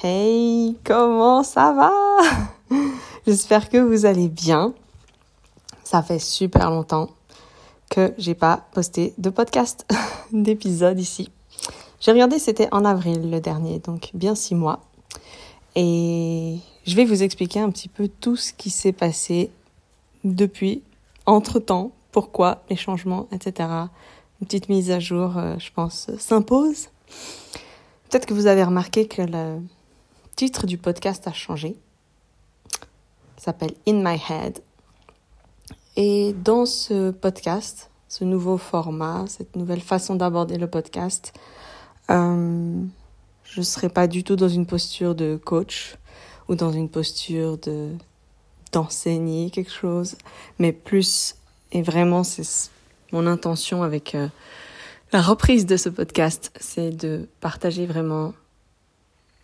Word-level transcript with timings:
Hey, 0.00 0.76
comment 0.84 1.42
ça 1.42 1.72
va? 1.72 1.90
J'espère 3.26 3.68
que 3.68 3.78
vous 3.78 4.06
allez 4.06 4.28
bien. 4.28 4.72
Ça 5.82 6.04
fait 6.04 6.20
super 6.20 6.70
longtemps 6.70 7.10
que 7.90 8.14
j'ai 8.16 8.36
pas 8.36 8.68
posté 8.70 9.12
de 9.18 9.28
podcast, 9.28 9.84
d'épisode 10.32 11.00
ici. 11.00 11.32
J'ai 11.98 12.12
regardé, 12.12 12.38
c'était 12.38 12.68
en 12.70 12.84
avril 12.84 13.28
le 13.28 13.40
dernier, 13.40 13.80
donc 13.80 14.10
bien 14.14 14.36
six 14.36 14.54
mois. 14.54 14.82
Et 15.74 16.58
je 16.86 16.94
vais 16.94 17.04
vous 17.04 17.24
expliquer 17.24 17.58
un 17.58 17.70
petit 17.70 17.88
peu 17.88 18.06
tout 18.06 18.36
ce 18.36 18.52
qui 18.52 18.70
s'est 18.70 18.92
passé 18.92 19.50
depuis, 20.22 20.84
entre-temps, 21.26 21.90
pourquoi 22.12 22.62
les 22.70 22.76
changements, 22.76 23.26
etc. 23.32 23.68
Une 24.40 24.46
petite 24.46 24.68
mise 24.68 24.92
à 24.92 25.00
jour, 25.00 25.36
euh, 25.36 25.56
je 25.58 25.72
pense, 25.72 26.08
s'impose. 26.20 26.86
Peut-être 28.08 28.26
que 28.26 28.34
vous 28.34 28.46
avez 28.46 28.62
remarqué 28.62 29.08
que 29.08 29.22
le 29.22 29.60
titre 30.38 30.68
du 30.68 30.78
podcast 30.78 31.26
a 31.26 31.32
changé. 31.32 31.74
Il 33.36 33.42
s'appelle 33.42 33.72
In 33.88 34.04
My 34.04 34.20
Head. 34.30 34.60
Et 35.96 36.32
dans 36.32 36.64
ce 36.64 37.10
podcast, 37.10 37.90
ce 38.06 38.22
nouveau 38.22 38.56
format, 38.56 39.24
cette 39.26 39.56
nouvelle 39.56 39.80
façon 39.80 40.14
d'aborder 40.14 40.56
le 40.56 40.68
podcast, 40.68 41.32
euh, 42.12 42.80
je 43.42 43.60
ne 43.60 43.64
serai 43.64 43.88
pas 43.88 44.06
du 44.06 44.22
tout 44.22 44.36
dans 44.36 44.48
une 44.48 44.64
posture 44.64 45.16
de 45.16 45.40
coach 45.44 45.96
ou 46.48 46.54
dans 46.54 46.70
une 46.70 46.88
posture 46.88 47.58
de 47.58 47.90
d'enseigner 48.70 49.50
quelque 49.50 49.72
chose, 49.72 50.14
mais 50.60 50.72
plus, 50.72 51.34
et 51.72 51.82
vraiment 51.82 52.22
c'est 52.22 52.70
mon 53.10 53.26
intention 53.26 53.82
avec 53.82 54.14
euh, 54.14 54.28
la 55.12 55.20
reprise 55.20 55.66
de 55.66 55.76
ce 55.76 55.88
podcast, 55.88 56.52
c'est 56.60 56.90
de 56.90 57.28
partager 57.40 57.86
vraiment 57.86 58.34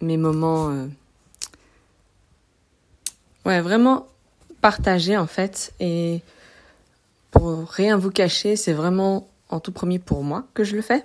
mes 0.01 0.17
moments. 0.17 0.71
Euh, 0.71 0.87
ouais, 3.47 3.61
vraiment 3.61 4.07
partager 4.61 5.17
en 5.17 5.27
fait. 5.27 5.75
Et 5.81 6.23
pour 7.31 7.69
rien 7.69 7.97
vous 7.97 8.11
cacher, 8.11 8.57
c'est 8.57 8.73
vraiment 8.73 9.29
en 9.51 9.61
tout 9.61 9.73
premier 9.73 9.99
pour 9.99 10.23
moi 10.23 10.47
que 10.55 10.65
je 10.65 10.77
le 10.77 10.83
fais. 10.83 11.05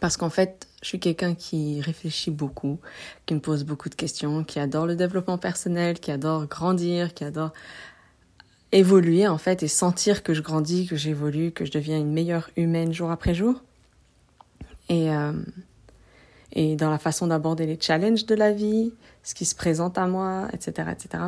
Parce 0.00 0.16
qu'en 0.16 0.30
fait, 0.30 0.66
je 0.82 0.88
suis 0.88 1.00
quelqu'un 1.00 1.34
qui 1.34 1.80
réfléchit 1.80 2.30
beaucoup, 2.30 2.78
qui 3.26 3.34
me 3.34 3.40
pose 3.40 3.64
beaucoup 3.64 3.88
de 3.88 3.94
questions, 3.94 4.42
qui 4.42 4.58
adore 4.58 4.86
le 4.86 4.96
développement 4.96 5.38
personnel, 5.38 6.00
qui 6.00 6.10
adore 6.10 6.46
grandir, 6.46 7.14
qui 7.14 7.24
adore 7.24 7.52
évoluer 8.72 9.28
en 9.28 9.36
fait 9.36 9.62
et 9.62 9.68
sentir 9.68 10.22
que 10.22 10.32
je 10.32 10.40
grandis, 10.40 10.86
que 10.86 10.96
j'évolue, 10.96 11.52
que 11.52 11.64
je 11.64 11.70
deviens 11.70 11.98
une 11.98 12.10
meilleure 12.10 12.50
humaine 12.56 12.92
jour 12.92 13.10
après 13.10 13.34
jour. 13.34 13.62
Et, 14.88 15.10
euh, 15.10 15.32
et 16.52 16.76
dans 16.76 16.90
la 16.90 16.98
façon 16.98 17.26
d'aborder 17.26 17.66
les 17.66 17.78
challenges 17.80 18.26
de 18.26 18.34
la 18.34 18.52
vie, 18.52 18.92
ce 19.22 19.34
qui 19.34 19.44
se 19.44 19.54
présente 19.54 19.98
à 19.98 20.06
moi, 20.06 20.48
etc. 20.52 20.90
etc. 20.92 21.24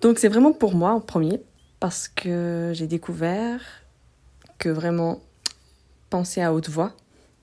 Donc 0.00 0.18
c'est 0.18 0.28
vraiment 0.28 0.52
pour 0.52 0.74
moi 0.74 0.92
en 0.92 1.00
premier, 1.00 1.40
parce 1.78 2.08
que 2.08 2.72
j'ai 2.74 2.86
découvert 2.86 3.60
que 4.58 4.68
vraiment 4.68 5.20
penser 6.10 6.42
à 6.42 6.52
haute 6.52 6.68
voix, 6.68 6.92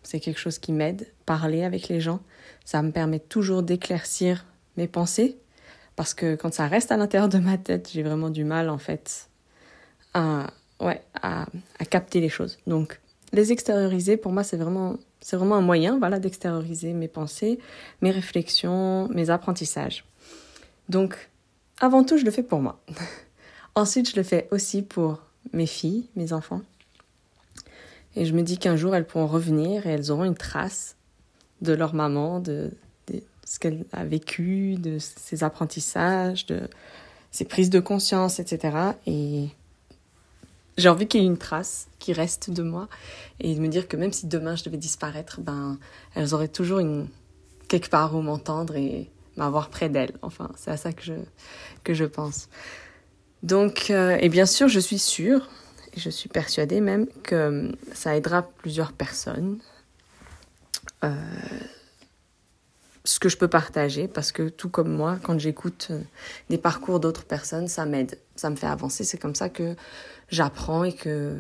c'est 0.04 0.20
quelque 0.20 0.40
chose 0.40 0.60
qui 0.60 0.72
m'aide. 0.72 1.08
Parler 1.26 1.64
avec 1.64 1.90
les 1.90 2.00
gens, 2.00 2.22
ça 2.66 2.82
me 2.82 2.92
permet 2.92 3.20
toujours 3.20 3.64
d'éclaircir 3.64 4.46
mes 4.78 4.88
pensées, 4.88 5.38
parce 5.96 6.14
que 6.14 6.36
quand 6.36 6.54
ça 6.54 6.68
reste 6.68 6.92
à 6.92 6.98
l'intérieur 6.98 7.30
de 7.30 7.40
ma 7.40 7.58
tête, 7.58 7.90
j'ai 7.92 8.04
vraiment 8.04 8.30
du 8.30 8.44
mal 8.44 8.70
en 8.70 8.78
fait 8.78 9.30
à, 10.14 10.48
ouais, 10.80 11.02
à, 11.22 11.48
à 11.80 11.86
capter 11.86 12.20
les 12.22 12.30
choses. 12.30 12.58
Donc 12.68 13.00
les 13.34 13.52
extérioriser, 13.52 14.18
pour 14.18 14.32
moi, 14.32 14.44
c'est 14.44 14.58
vraiment, 14.58 14.96
c'est 15.20 15.36
vraiment 15.36 15.56
un 15.56 15.62
moyen 15.62 15.98
voilà, 16.00 16.20
d'extérioriser 16.20 16.94
mes 16.94 17.08
pensées, 17.08 17.60
mes 18.02 18.12
réflexions, 18.12 19.08
mes 19.10 19.30
apprentissages. 19.30 20.06
Donc, 20.90 21.30
avant 21.80 22.04
tout, 22.04 22.18
je 22.18 22.26
le 22.26 22.32
fais 22.32 22.44
pour 22.44 22.60
moi. 22.60 22.80
Ensuite, 23.76 24.10
je 24.10 24.16
le 24.16 24.24
fais 24.24 24.48
aussi 24.52 24.82
pour 24.82 25.22
mes 25.54 25.68
filles, 25.68 26.06
mes 26.16 26.34
enfants. 26.34 26.62
Et 28.16 28.26
je 28.26 28.34
me 28.34 28.42
dis 28.42 28.58
qu'un 28.58 28.76
jour, 28.76 28.96
elles 28.96 29.06
pourront 29.06 29.28
revenir 29.28 29.86
et 29.86 29.92
elles 29.92 30.12
auront 30.12 30.24
une 30.24 30.36
trace 30.36 30.96
de 31.62 31.74
leur 31.74 31.94
maman, 31.94 32.40
de, 32.40 32.72
ce 33.46 33.60
qu'elle 33.60 33.86
a 33.94 34.04
vécu, 34.04 34.76
de 34.76 34.98
ses 35.00 35.44
apprentissages, 35.44 36.46
de 36.48 36.68
ses 37.32 37.46
prises 37.46 37.70
de 37.70 37.80
conscience, 37.80 38.40
etc. 38.40 38.76
Et 39.06 39.50
j'ai 40.78 40.90
envie 40.90 41.08
qu'il 41.08 41.22
y 41.22 41.24
ait 41.24 41.28
une 41.28 41.38
trace 41.38 41.88
qui 42.00 42.14
reste 42.14 42.50
de 42.52 42.64
moi 42.64 42.88
et 43.40 43.56
de 43.56 43.60
me 43.60 43.68
dire 43.68 43.88
que 43.88 43.98
même 43.98 44.14
si 44.14 44.28
demain 44.28 44.56
je 44.56 44.64
devais 44.64 44.78
disparaître, 44.78 45.42
ben 45.42 45.80
elles 46.16 46.34
auraient 46.34 46.48
toujours 46.48 46.80
une 46.80 47.08
quelque 47.68 47.90
part 47.90 48.16
où 48.16 48.22
m'entendre 48.22 48.76
et 48.76 49.10
m'avoir 49.36 49.70
près 49.70 49.90
d'elles. 49.90 50.14
Enfin, 50.22 50.50
c'est 50.56 50.72
à 50.72 50.78
ça 50.78 50.94
que 50.94 51.04
je 51.04 51.14
que 51.84 51.94
je 51.94 52.06
pense. 52.06 52.50
Donc, 53.44 53.88
euh, 53.90 54.18
et 54.20 54.30
bien 54.30 54.46
sûr, 54.46 54.68
je 54.68 54.80
suis 54.80 55.00
sûre 55.00 55.50
et 55.94 56.00
je 56.00 56.10
suis 56.10 56.30
persuadée 56.30 56.82
même 56.82 57.08
que 57.24 57.72
ça 57.94 58.16
aidera 58.16 58.44
plusieurs 58.44 58.94
personnes. 58.94 59.60
Euh, 61.04 61.14
ce 63.08 63.20
que 63.20 63.30
je 63.30 63.38
peux 63.38 63.48
partager 63.48 64.08
parce 64.08 64.32
que 64.32 64.50
tout 64.50 64.70
comme 64.70 64.92
moi, 64.92 65.18
quand 65.24 65.40
j'écoute 65.40 65.88
euh, 65.92 66.02
des 66.50 66.58
parcours 66.58 67.00
d'autres 67.00 67.24
personnes, 67.24 67.70
ça 67.70 67.86
m'aide, 67.86 68.20
ça 68.36 68.50
me 68.50 68.56
fait 68.56 68.68
avancer. 68.68 69.06
C'est 69.06 69.18
comme 69.18 69.36
ça 69.36 69.48
que 69.48 69.76
j'apprends 70.30 70.84
et 70.84 70.94
que, 70.94 71.38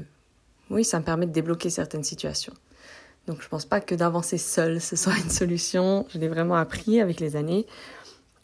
oui, 0.69 0.85
ça 0.85 1.00
me 1.00 1.03
permet 1.03 1.25
de 1.25 1.31
débloquer 1.31 1.69
certaines 1.69 2.05
situations. 2.05 2.53
Donc 3.28 3.41
je 3.41 3.50
pense 3.50 3.66
pas 3.66 3.81
que 3.81 3.95
d'avancer 3.95 4.38
seul, 4.38 4.79
ce 4.79 4.95
soit 4.95 5.17
une 5.17 5.29
solution. 5.29 6.07
Je 6.09 6.19
l'ai 6.19 6.29
vraiment 6.29 6.55
appris 6.55 7.01
avec 7.01 7.19
les 7.19 7.35
années 7.35 7.67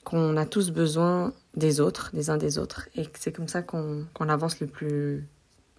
qu'on 0.04 0.36
a 0.36 0.46
tous 0.46 0.72
besoin 0.72 1.34
des 1.56 1.80
autres, 1.80 2.12
des 2.14 2.30
uns 2.30 2.36
des 2.36 2.58
autres, 2.58 2.90
et 2.96 3.06
que 3.06 3.18
c'est 3.18 3.32
comme 3.32 3.48
ça 3.48 3.62
qu'on 3.62 4.06
avance 4.20 4.60
le 4.60 4.68
plus 4.68 5.26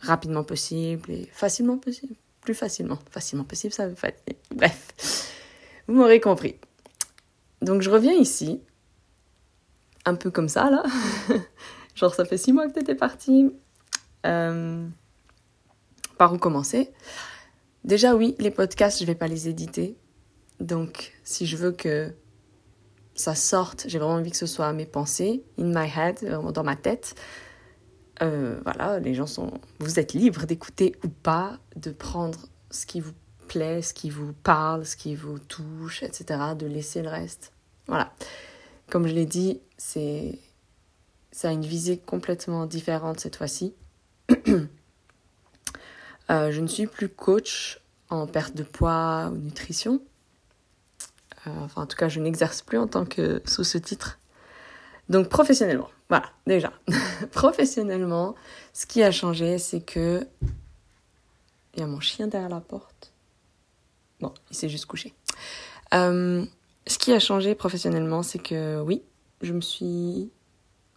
rapidement 0.01 0.45
possible 0.45 1.11
et 1.11 1.29
facilement 1.31 1.77
possible, 1.77 2.15
plus 2.41 2.55
facilement, 2.55 2.99
facilement 3.11 3.45
possible, 3.45 3.75
ça 3.75 3.87
veut 3.87 3.95
pas. 3.95 4.13
Bref, 4.55 5.31
vous 5.87 5.95
m'aurez 5.95 6.21
compris. 6.21 6.57
Donc 7.65 7.81
je 7.81 7.91
reviens 7.91 8.13
ici, 8.13 8.61
un 10.05 10.15
peu 10.15 10.31
comme 10.31 10.49
ça 10.49 10.71
là. 10.71 10.83
Genre 11.95 12.15
ça 12.15 12.25
fait 12.25 12.37
six 12.37 12.53
mois 12.53 12.69
que 12.69 12.75
tu 12.75 12.81
étais 12.81 12.95
parti. 12.95 13.51
Euh, 14.27 14.87
par 16.19 16.33
où 16.33 16.39
commencer? 16.39 16.93
Déjà 17.85 18.15
oui, 18.15 18.35
les 18.39 18.51
podcasts, 18.51 19.01
je 19.01 19.07
vais 19.07 19.15
pas 19.15 19.29
les 19.29 19.49
éditer. 19.49 19.97
Donc 20.61 21.15
si 21.25 21.47
je 21.47 21.57
veux 21.57 21.73
que 21.73 22.13
ça 23.15 23.35
sorte, 23.35 23.85
j'ai 23.89 23.99
vraiment 23.99 24.15
envie 24.15 24.31
que 24.31 24.37
ce 24.37 24.47
soit 24.47 24.73
mes 24.73 24.87
pensées, 24.87 25.43
in 25.59 25.67
my 25.67 25.89
head, 25.89 26.23
dans 26.53 26.65
ma 26.65 26.77
tête. 26.77 27.15
Euh, 28.23 28.61
voilà, 28.65 29.01
les 29.01 29.15
gens 29.15 29.27
sont... 29.27 29.53
Vous 29.81 29.99
êtes 29.99 30.13
libres 30.13 30.47
d'écouter 30.47 30.95
ou 31.03 31.09
pas, 31.09 31.59
de 31.77 31.91
prendre 31.91 32.47
ce 32.71 32.87
qui 32.87 33.01
vous 33.01 33.13
plaît, 33.49 33.83
ce 33.83 33.95
qui 33.95 34.11
vous 34.11 34.33
parle, 34.33 34.85
ce 34.85 34.97
qui 34.97 35.15
vous 35.15 35.39
touche, 35.39 36.03
etc., 36.03 36.41
de 36.57 36.67
laisser 36.67 37.03
le 37.03 37.09
reste. 37.09 37.54
Voilà. 37.87 38.13
Comme 38.89 39.07
je 39.07 39.15
l'ai 39.15 39.27
dit, 39.27 39.61
c'est 39.77 40.39
ça 41.33 41.49
a 41.49 41.53
une 41.53 41.67
visée 41.67 41.99
complètement 41.99 42.65
différente 42.67 43.21
cette 43.21 43.37
fois-ci. 43.37 43.75
Euh, 46.31 46.51
je 46.51 46.63
ne 46.63 46.67
suis 46.67 46.87
plus 46.87 47.11
coach 47.11 47.83
en 48.09 48.27
perte 48.27 48.57
de 48.57 48.63
poids 48.63 49.31
ou 49.31 49.37
nutrition. 49.37 50.01
Euh, 51.47 51.51
enfin, 51.61 51.83
en 51.83 51.87
tout 51.87 51.99
cas, 51.99 52.09
je 52.09 52.19
n'exerce 52.19 52.63
plus 52.63 52.79
en 52.79 52.87
tant 52.87 53.05
que 53.05 53.43
sous 53.45 53.63
ce 53.63 53.77
titre. 53.77 54.19
Donc, 55.11 55.29
professionnellement, 55.29 55.91
voilà, 56.09 56.31
déjà. 56.47 56.73
professionnellement, 57.33 58.35
ce 58.73 58.87
qui 58.87 59.03
a 59.03 59.11
changé, 59.11 59.59
c'est 59.59 59.83
que. 59.83 60.27
Il 61.75 61.81
y 61.81 61.83
a 61.83 61.87
mon 61.87 62.01
chien 62.01 62.27
derrière 62.27 62.49
la 62.49 62.61
porte. 62.61 63.13
Bon, 64.21 64.33
il 64.51 64.57
s'est 64.57 64.71
juste 64.71 64.87
couché. 64.87 65.13
Euh, 65.93 66.47
ce 66.87 66.99
qui 66.99 67.13
a 67.13 67.19
changé 67.19 67.55
professionnellement, 67.55 68.23
c'est 68.23 68.39
que 68.39 68.81
oui, 68.81 69.03
je 69.41 69.53
me 69.53 69.61
suis 69.61 70.31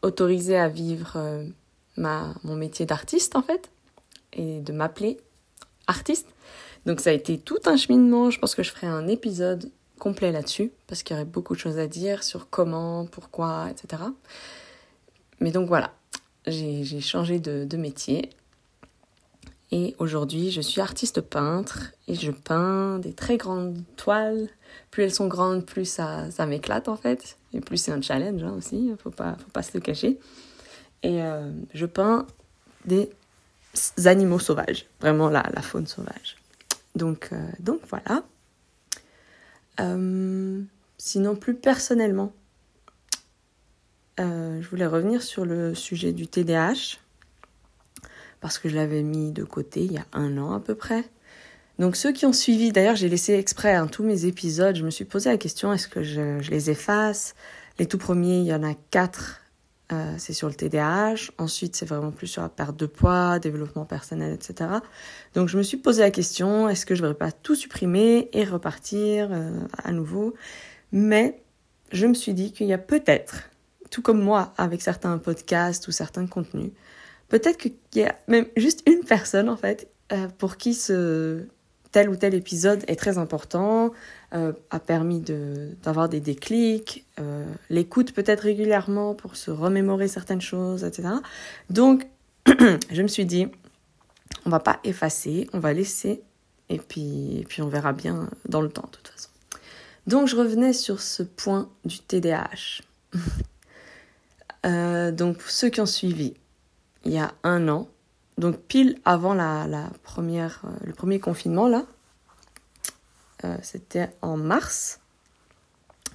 autorisée 0.01 0.57
à 0.57 0.67
vivre 0.67 1.13
euh, 1.15 1.43
mon 1.97 2.55
métier 2.55 2.85
d'artiste 2.85 3.35
en 3.35 3.41
fait, 3.41 3.69
et 4.33 4.59
de 4.61 4.73
m'appeler 4.73 5.17
artiste. 5.87 6.27
Donc 6.85 6.99
ça 6.99 7.09
a 7.09 7.13
été 7.13 7.37
tout 7.37 7.59
un 7.65 7.77
cheminement, 7.77 8.29
je 8.29 8.39
pense 8.39 8.55
que 8.55 8.63
je 8.63 8.71
ferai 8.71 8.87
un 8.87 9.07
épisode 9.07 9.71
complet 9.99 10.31
là-dessus, 10.31 10.71
parce 10.87 11.03
qu'il 11.03 11.15
y 11.15 11.19
aurait 11.19 11.25
beaucoup 11.25 11.55
de 11.55 11.59
choses 11.59 11.79
à 11.79 11.87
dire 11.87 12.23
sur 12.23 12.49
comment, 12.49 13.05
pourquoi, 13.07 13.67
etc. 13.71 14.03
Mais 15.39 15.51
donc 15.51 15.67
voilà, 15.67 15.93
j'ai 16.45 17.01
changé 17.01 17.39
de 17.39 17.77
métier. 17.77 18.29
Et 19.71 19.95
aujourd'hui, 19.99 20.51
je 20.51 20.61
suis 20.61 20.79
artiste 20.79 21.21
peintre 21.21 21.91
et 22.07 22.15
je 22.15 22.31
peins 22.31 22.99
des 22.99 23.13
très 23.13 23.37
grandes 23.37 23.83
toiles 23.97 24.47
plus 24.91 25.03
elles 25.03 25.13
sont 25.13 25.27
grandes, 25.27 25.65
plus 25.65 25.85
ça, 25.85 26.45
m'éclate 26.47 26.87
en 26.87 26.95
fait. 26.95 27.37
Et 27.53 27.61
plus 27.61 27.77
c'est 27.77 27.91
un 27.91 28.01
challenge 28.01 28.43
hein, 28.43 28.53
aussi, 28.57 28.91
faut 29.01 29.11
pas, 29.11 29.35
faut 29.39 29.51
pas 29.51 29.63
se 29.63 29.71
le 29.73 29.79
cacher. 29.79 30.19
Et 31.03 31.21
euh, 31.21 31.51
je 31.73 31.85
peins 31.85 32.25
des 32.85 33.09
animaux 34.05 34.39
sauvages, 34.39 34.87
vraiment 34.99 35.29
la, 35.29 35.43
faune 35.61 35.87
sauvage. 35.87 36.37
Donc, 36.95 37.29
euh, 37.31 37.37
donc 37.59 37.81
voilà. 37.89 38.23
Euh, 39.79 40.61
sinon 40.97 41.35
plus 41.35 41.53
personnellement, 41.53 42.33
je 44.19 44.67
voulais 44.67 44.87
revenir 44.87 45.21
sur 45.21 45.45
le 45.45 45.75
sujet 45.75 46.11
du 46.11 46.27
TDAH 46.27 46.97
parce 48.41 48.59
que 48.59 48.69
je 48.69 48.75
l'avais 48.75 49.03
mis 49.03 49.31
de 49.31 49.43
côté 49.43 49.83
il 49.83 49.91
y 49.91 49.97
a 49.97 50.05
un 50.13 50.37
an 50.37 50.53
à 50.53 50.59
peu 50.59 50.75
près. 50.75 51.03
Donc 51.79 51.95
ceux 51.95 52.11
qui 52.11 52.25
ont 52.25 52.33
suivi, 52.33 52.71
d'ailleurs 52.71 52.95
j'ai 52.95 53.09
laissé 53.09 53.33
exprès 53.33 53.75
hein, 53.75 53.87
tous 53.87 54.03
mes 54.03 54.25
épisodes, 54.25 54.75
je 54.75 54.83
me 54.83 54.89
suis 54.89 55.05
posé 55.05 55.29
la 55.29 55.37
question 55.37 55.71
est-ce 55.71 55.87
que 55.87 56.03
je, 56.03 56.39
les 56.49 56.69
efface? 56.69 57.35
Les 57.79 57.85
tout 57.85 57.99
premiers, 57.99 58.39
il 58.39 58.45
y 58.45 58.53
en 58.53 58.63
a 58.63 58.73
quatre, 58.89 59.41
euh, 59.91 60.15
c'est 60.17 60.33
sur 60.33 60.47
le 60.47 60.55
TDAH. 60.55 61.31
Ensuite 61.37 61.75
c'est 61.75 61.85
vraiment 61.85 62.11
plus 62.11 62.27
sur 62.27 62.41
la 62.41 62.49
perte 62.49 62.75
de 62.77 62.87
poids, 62.87 63.37
développement 63.37 63.85
personnel, 63.85 64.33
etc. 64.33 64.69
Donc 65.35 65.49
je 65.49 65.57
me 65.57 65.63
suis 65.63 65.77
posé 65.77 66.01
la 66.01 66.11
question 66.11 66.67
est-ce 66.67 66.85
que 66.85 66.95
je 66.95 67.01
ne 67.01 67.07
devrais 67.07 67.17
pas 67.17 67.31
tout 67.31 67.55
supprimer 67.55 68.29
et 68.33 68.43
repartir 68.43 69.29
euh, 69.31 69.59
à 69.83 69.91
nouveau? 69.91 70.33
Mais 70.91 71.41
je 71.91 72.07
me 72.07 72.13
suis 72.13 72.33
dit 72.33 72.51
qu'il 72.51 72.67
y 72.67 72.73
a 72.73 72.77
peut-être 72.77 73.49
tout 73.89 74.01
comme 74.01 74.21
moi 74.21 74.53
avec 74.57 74.81
certains 74.81 75.17
podcasts 75.17 75.87
ou 75.87 75.91
certains 75.91 76.27
contenus, 76.27 76.71
peut-être 77.29 77.57
qu'il 77.57 77.73
y 77.95 78.03
a 78.03 78.15
même 78.27 78.45
juste 78.55 78.83
une 78.87 79.03
personne 79.03 79.49
en 79.49 79.57
fait 79.57 79.89
euh, 80.11 80.27
pour 80.37 80.57
qui 80.57 80.73
ce 80.73 81.45
tel 81.91 82.09
ou 82.09 82.15
tel 82.15 82.33
épisode 82.33 82.83
est 82.87 82.95
très 82.95 83.17
important, 83.17 83.91
euh, 84.33 84.53
a 84.69 84.79
permis 84.79 85.21
d'avoir 85.21 86.09
des 86.09 86.19
déclics, 86.19 87.05
euh, 87.19 87.45
l'écoute 87.69 88.13
peut-être 88.13 88.41
régulièrement 88.41 89.15
pour 89.15 89.35
se 89.35 89.51
remémorer 89.51 90.07
certaines 90.07 90.41
choses, 90.41 90.83
etc. 90.83 91.09
Donc, 91.69 92.05
je 92.91 93.01
me 93.01 93.07
suis 93.07 93.25
dit, 93.25 93.47
on 94.45 94.49
va 94.49 94.59
pas 94.59 94.79
effacer, 94.83 95.49
on 95.53 95.59
va 95.59 95.73
laisser, 95.73 96.21
et 96.69 96.77
puis, 96.77 97.39
et 97.39 97.45
puis 97.45 97.61
on 97.61 97.69
verra 97.69 97.93
bien 97.93 98.29
dans 98.47 98.61
le 98.61 98.69
temps, 98.69 98.87
de 98.91 98.97
toute 98.97 99.07
façon. 99.07 99.29
Donc, 100.07 100.27
je 100.27 100.35
revenais 100.35 100.73
sur 100.73 101.01
ce 101.01 101.23
point 101.23 101.69
du 101.85 101.99
TDAH. 101.99 102.81
Donc 105.13 105.41
ceux 105.43 105.69
qui 105.69 105.79
ont 105.79 105.85
suivi 105.85 106.33
il 107.07 107.13
y 107.13 107.17
a 107.17 107.33
un 107.43 107.67
an, 107.67 107.87
donc 108.37 108.57
pile 108.57 108.99
avant 109.05 109.33
la, 109.33 109.89
première, 110.03 110.61
euh, 110.65 110.85
le 110.85 110.93
premier 110.93 111.19
confinement 111.19 111.67
là, 111.67 111.85
euh, 113.43 113.57
c'était 113.61 114.09
en 114.21 114.37
mars. 114.37 114.99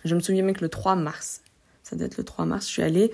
Je 0.04 0.14
me 0.14 0.20
souviens 0.20 0.42
même 0.42 0.54
que 0.54 0.62
le 0.62 0.68
3 0.68 0.96
mars, 0.96 1.42
ça 1.82 1.96
doit 1.96 2.06
être 2.06 2.16
le 2.16 2.24
3 2.24 2.44
mars, 2.44 2.66
je 2.66 2.70
suis 2.70 2.82
allée, 2.82 3.12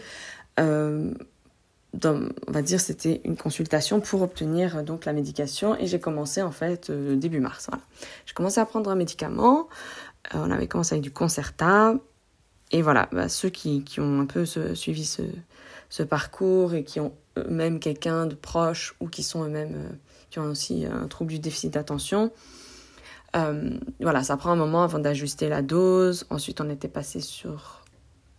dans, 0.57 2.29
on 2.47 2.53
va 2.53 2.63
dire 2.63 2.81
c'était 2.81 3.21
une 3.25 3.37
consultation 3.37 4.01
pour 4.01 4.23
obtenir 4.23 4.83
donc 4.83 5.05
la 5.05 5.13
médication 5.13 5.77
et 5.79 5.87
j'ai 5.87 6.01
commencé 6.01 6.43
en 6.43 6.51
fait 6.51 6.91
début 6.91 7.41
mars. 7.41 7.67
Voilà. 7.69 7.85
J'ai 8.27 8.35
commencé 8.35 8.61
à 8.61 8.67
prendre 8.67 8.91
un 8.91 8.97
médicament. 8.97 9.69
on 10.35 10.51
avait 10.51 10.67
commencé 10.67 10.95
avec 10.95 11.03
du 11.03 11.13
Concerta 11.13 11.95
et 12.71 12.83
voilà, 12.83 13.09
bah, 13.13 13.29
ceux 13.29 13.49
qui, 13.49 13.83
qui, 13.85 14.01
ont 14.01 14.21
un 14.21 14.27
peu 14.27 14.45
suivi 14.75 15.05
ce, 15.05 16.03
parcours 16.03 16.75
et 16.75 16.85
qui 16.85 17.01
ont 17.01 17.13
eux-mêmes 17.47 17.81
quelqu'un 17.81 18.27
de 18.27 18.35
proche 18.35 18.95
ou 19.01 19.09
qui 19.09 19.23
sont 19.23 19.45
eux-mêmes, 19.45 19.75
euh, 19.75 19.97
qui 20.31 20.39
ont 20.39 20.47
aussi 20.47 20.87
un 20.87 21.07
trouble 21.09 21.33
du 21.33 21.39
déficit 21.39 21.73
d'attention, 21.75 22.33
euh, 23.37 23.79
voilà, 24.01 24.23
ça 24.23 24.37
prend 24.37 24.51
un 24.51 24.57
moment 24.57 24.83
avant 24.83 24.99
d'ajuster 24.99 25.49
la 25.49 25.63
dose. 25.63 26.27
Ensuite, 26.31 26.61
on 26.61 26.71
était 26.71 26.89
passé 26.89 27.21
sur, 27.21 27.85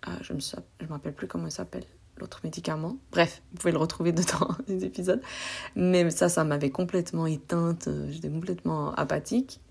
euh, 0.07 0.11
je 0.21 0.33
me 0.33 0.39
me 0.39 0.91
rappelle 0.91 1.13
plus 1.13 1.27
comment 1.27 1.47
il 1.47 1.51
s'appelle, 1.51 1.85
l'autre 2.17 2.41
médicament. 2.43 2.97
Bref, 3.11 3.41
vous 3.51 3.57
pouvez 3.57 3.71
le 3.71 3.77
retrouver 3.77 4.11
dedans 4.11 4.49
les 4.67 4.85
épisodes. 4.85 5.21
Mais 5.75 6.09
ça, 6.09 6.29
ça 6.29 6.43
m'avait 6.43 6.71
complètement 6.71 7.27
éteinte. 7.27 7.87
Euh, 7.87 8.07
j'étais 8.09 8.29
complètement 8.29 8.93
apathique. 8.95 9.61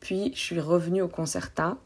Puis, 0.00 0.32
je 0.34 0.40
suis 0.40 0.60
revenue 0.60 1.02
au 1.02 1.08
Concerta 1.08 1.78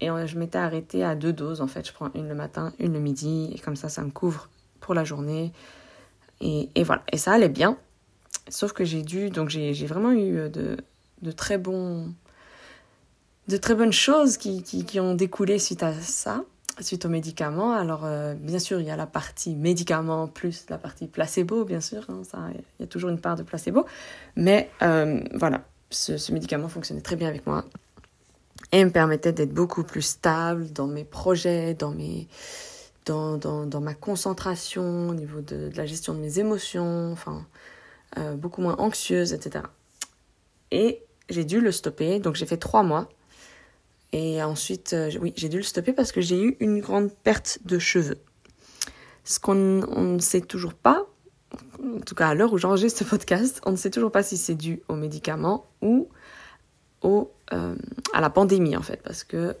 et 0.00 0.08
je 0.26 0.38
m'étais 0.38 0.58
arrêtée 0.58 1.02
à 1.02 1.14
deux 1.14 1.32
doses 1.32 1.60
en 1.60 1.66
fait. 1.66 1.86
Je 1.86 1.92
prends 1.92 2.10
une 2.14 2.28
le 2.28 2.34
matin, 2.34 2.72
une 2.78 2.92
le 2.92 3.00
midi 3.00 3.50
et 3.54 3.58
comme 3.58 3.76
ça, 3.76 3.88
ça 3.88 4.02
me 4.02 4.10
couvre 4.10 4.50
pour 4.80 4.92
la 4.92 5.02
journée. 5.02 5.52
Et, 6.44 6.84
voilà. 6.84 7.02
Et 7.10 7.16
ça 7.16 7.32
allait 7.32 7.48
bien. 7.48 7.78
Sauf 8.48 8.72
que 8.72 8.84
j'ai 8.84 9.02
dû, 9.02 9.30
donc 9.30 9.48
j'ai 9.48 9.86
vraiment 9.86 10.12
eu 10.12 10.50
de, 10.50 10.76
de, 11.22 11.32
très 11.32 11.56
bons, 11.56 12.12
de 13.48 13.56
très 13.56 13.74
bonnes 13.74 13.92
choses 13.92 14.36
qui, 14.36 14.62
qui, 14.62 15.00
ont 15.00 15.14
découlé 15.14 15.58
suite 15.58 15.82
à 15.82 15.94
ça, 15.94 16.44
suite 16.80 17.06
aux 17.06 17.08
médicaments. 17.08 17.72
Alors 17.72 18.04
euh, 18.04 18.34
bien 18.34 18.58
sûr, 18.58 18.80
il 18.80 18.86
y 18.86 18.90
a 18.90 18.96
la 18.96 19.06
partie 19.06 19.54
médicaments 19.54 20.26
plus 20.28 20.66
la 20.68 20.76
partie 20.76 21.06
placebo, 21.06 21.64
bien 21.64 21.80
sûr. 21.80 22.04
Hein, 22.10 22.20
ça, 22.30 22.38
il 22.52 22.82
y 22.82 22.84
a 22.84 22.86
toujours 22.86 23.08
une 23.08 23.20
part 23.20 23.36
de 23.36 23.42
placebo. 23.42 23.86
Mais 24.36 24.68
euh, 24.82 25.22
voilà, 25.32 25.62
ce 25.88 26.32
médicament 26.32 26.68
fonctionnait 26.68 27.00
très 27.00 27.16
bien 27.16 27.28
avec 27.28 27.46
moi 27.46 27.64
et 28.72 28.84
me 28.84 28.90
permettait 28.90 29.32
d'être 29.32 29.54
beaucoup 29.54 29.84
plus 29.84 30.02
stable 30.02 30.72
dans 30.72 30.88
mes 30.88 31.04
projets, 31.04 31.74
dans, 31.74 31.92
mes, 31.92 32.26
dans, 33.06 33.80
ma 33.80 33.94
concentration, 33.94 35.08
au 35.08 35.14
niveau 35.14 35.40
de, 35.40 35.70
la 35.74 35.86
gestion 35.86 36.14
de 36.14 36.18
mes 36.18 36.38
émotions, 36.38 37.12
enfin, 37.12 37.46
euh, 38.18 38.34
beaucoup 38.34 38.62
moins 38.62 38.76
anxieuse, 38.78 39.32
etc. 39.32 39.64
Et 40.70 41.02
j'ai 41.28 41.44
dû 41.44 41.60
le 41.60 41.72
stopper, 41.72 42.18
donc 42.18 42.36
j'ai 42.36 42.46
fait 42.46 42.56
trois 42.56 42.82
mois. 42.82 43.08
Et 44.12 44.42
ensuite, 44.42 44.92
euh, 44.92 45.10
oui, 45.20 45.32
j'ai 45.36 45.48
dû 45.48 45.56
le 45.56 45.62
stopper 45.62 45.92
parce 45.92 46.12
que 46.12 46.20
j'ai 46.20 46.40
eu 46.40 46.56
une 46.60 46.80
grande 46.80 47.12
perte 47.12 47.58
de 47.64 47.78
cheveux. 47.78 48.18
Ce 49.24 49.40
qu'on 49.40 49.54
ne 49.54 50.18
sait 50.20 50.42
toujours 50.42 50.74
pas, 50.74 51.06
en 51.82 52.00
tout 52.00 52.14
cas 52.14 52.28
à 52.28 52.34
l'heure 52.34 52.52
où 52.52 52.58
j'enregistre 52.58 53.00
ce 53.00 53.04
podcast, 53.04 53.60
on 53.64 53.72
ne 53.72 53.76
sait 53.76 53.90
toujours 53.90 54.12
pas 54.12 54.22
si 54.22 54.36
c'est 54.36 54.54
dû 54.54 54.82
aux 54.88 54.96
médicaments 54.96 55.66
ou 55.80 56.08
euh, 57.52 57.74
à 58.14 58.20
la 58.20 58.30
pandémie 58.30 58.76
en 58.76 58.82
fait, 58.82 59.02
parce 59.02 59.24
que 59.24 59.54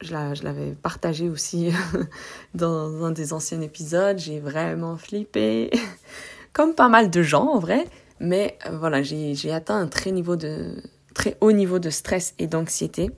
je 0.00 0.42
l'avais 0.44 0.72
partagé 0.72 1.28
aussi 1.28 1.72
dans 2.54 3.04
un 3.04 3.10
des 3.10 3.32
anciens 3.32 3.60
épisodes, 3.60 4.18
j'ai 4.18 4.40
vraiment 4.40 4.96
flippé, 4.96 5.70
comme 6.52 6.74
pas 6.74 6.88
mal 6.88 7.10
de 7.10 7.22
gens 7.22 7.46
en 7.46 7.58
vrai, 7.58 7.86
mais 8.18 8.58
euh, 8.66 8.76
voilà, 8.78 9.02
j'ai 9.02 9.52
atteint 9.52 9.78
un 9.78 9.86
très, 9.86 10.12
haut 11.40 11.52
niveau 11.52 11.78
de 11.78 11.90
stress 11.90 12.34
et 12.38 12.46
d'anxiété, 12.46 13.10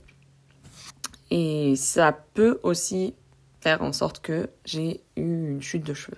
et 1.31 1.75
ça 1.75 2.17
peut 2.33 2.59
aussi 2.63 3.15
faire 3.61 3.81
en 3.81 3.93
sorte 3.93 4.19
que 4.19 4.49
j'ai 4.65 5.01
eu 5.15 5.47
une 5.51 5.61
chute 5.61 5.85
de 5.85 5.93
cheveux. 5.93 6.17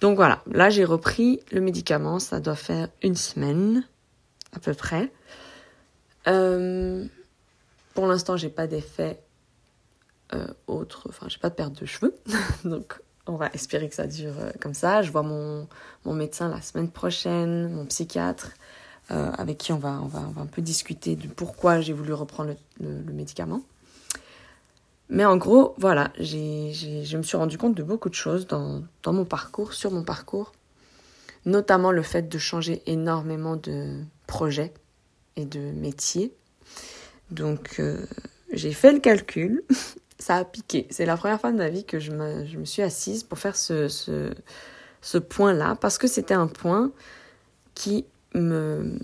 Donc 0.00 0.16
voilà, 0.16 0.42
là 0.50 0.70
j'ai 0.70 0.84
repris 0.84 1.40
le 1.50 1.60
médicament, 1.60 2.20
ça 2.20 2.40
doit 2.40 2.54
faire 2.54 2.88
une 3.02 3.16
semaine 3.16 3.84
à 4.54 4.60
peu 4.60 4.74
près. 4.74 5.10
Euh, 6.28 7.04
pour 7.94 8.06
l'instant, 8.06 8.36
j'ai 8.36 8.48
pas 8.48 8.66
d'effet 8.66 9.20
autre, 10.66 11.06
enfin, 11.08 11.26
j'ai 11.28 11.38
pas 11.38 11.50
de 11.50 11.54
perte 11.54 11.80
de 11.80 11.86
cheveux. 11.86 12.14
Donc, 12.64 13.00
on 13.26 13.36
va 13.36 13.48
espérer 13.54 13.88
que 13.88 13.94
ça 13.94 14.06
dure 14.06 14.34
euh, 14.38 14.50
comme 14.60 14.74
ça. 14.74 15.02
Je 15.02 15.10
vois 15.10 15.22
mon, 15.22 15.66
mon 16.04 16.12
médecin 16.12 16.48
la 16.48 16.60
semaine 16.60 16.90
prochaine, 16.90 17.72
mon 17.72 17.86
psychiatre, 17.86 18.50
euh, 19.10 19.30
avec 19.32 19.58
qui 19.58 19.72
on 19.72 19.78
va, 19.78 20.00
on, 20.02 20.06
va, 20.06 20.20
on 20.20 20.30
va 20.30 20.42
un 20.42 20.46
peu 20.46 20.62
discuter 20.62 21.16
de 21.16 21.28
pourquoi 21.28 21.80
j'ai 21.80 21.92
voulu 21.92 22.12
reprendre 22.12 22.54
le, 22.80 23.12
médicament. 23.12 23.62
Mais 25.10 25.24
en 25.24 25.36
gros, 25.36 25.74
voilà, 25.78 26.10
je 26.18 27.16
me 27.16 27.22
suis 27.22 27.36
rendu 27.36 27.58
compte 27.58 27.74
de 27.74 27.82
beaucoup 27.82 28.08
de 28.08 28.14
choses 28.14 28.46
dans, 28.46 28.82
dans 29.02 29.12
mon 29.12 29.26
parcours, 29.26 29.74
sur 29.74 29.90
mon 29.90 30.02
parcours, 30.02 30.52
notamment 31.44 31.92
le 31.92 32.02
fait 32.02 32.28
de 32.28 32.38
changer 32.38 32.82
énormément 32.86 33.56
de 33.56 34.00
projets 34.26 34.72
et 35.36 35.44
de 35.44 35.60
métier. 35.60 36.32
Donc 37.30 37.76
euh, 37.78 38.06
j'ai 38.52 38.72
fait 38.72 38.92
le 38.92 39.00
calcul, 39.00 39.64
ça 40.24 40.36
a 40.36 40.44
piqué. 40.46 40.86
C'est 40.88 41.04
la 41.04 41.18
première 41.18 41.38
fois 41.38 41.52
de 41.52 41.58
ma 41.58 41.68
vie 41.68 41.84
que 41.84 41.98
je 41.98 42.10
me, 42.10 42.64
suis 42.64 42.80
assise 42.80 43.24
pour 43.24 43.38
faire 43.38 43.56
ce 43.56 45.18
point-là, 45.18 45.76
parce 45.78 45.98
que 45.98 46.06
c'était 46.06 46.34
un 46.34 46.46
point 46.46 46.92
qui 47.74 48.06
me... 48.34 48.98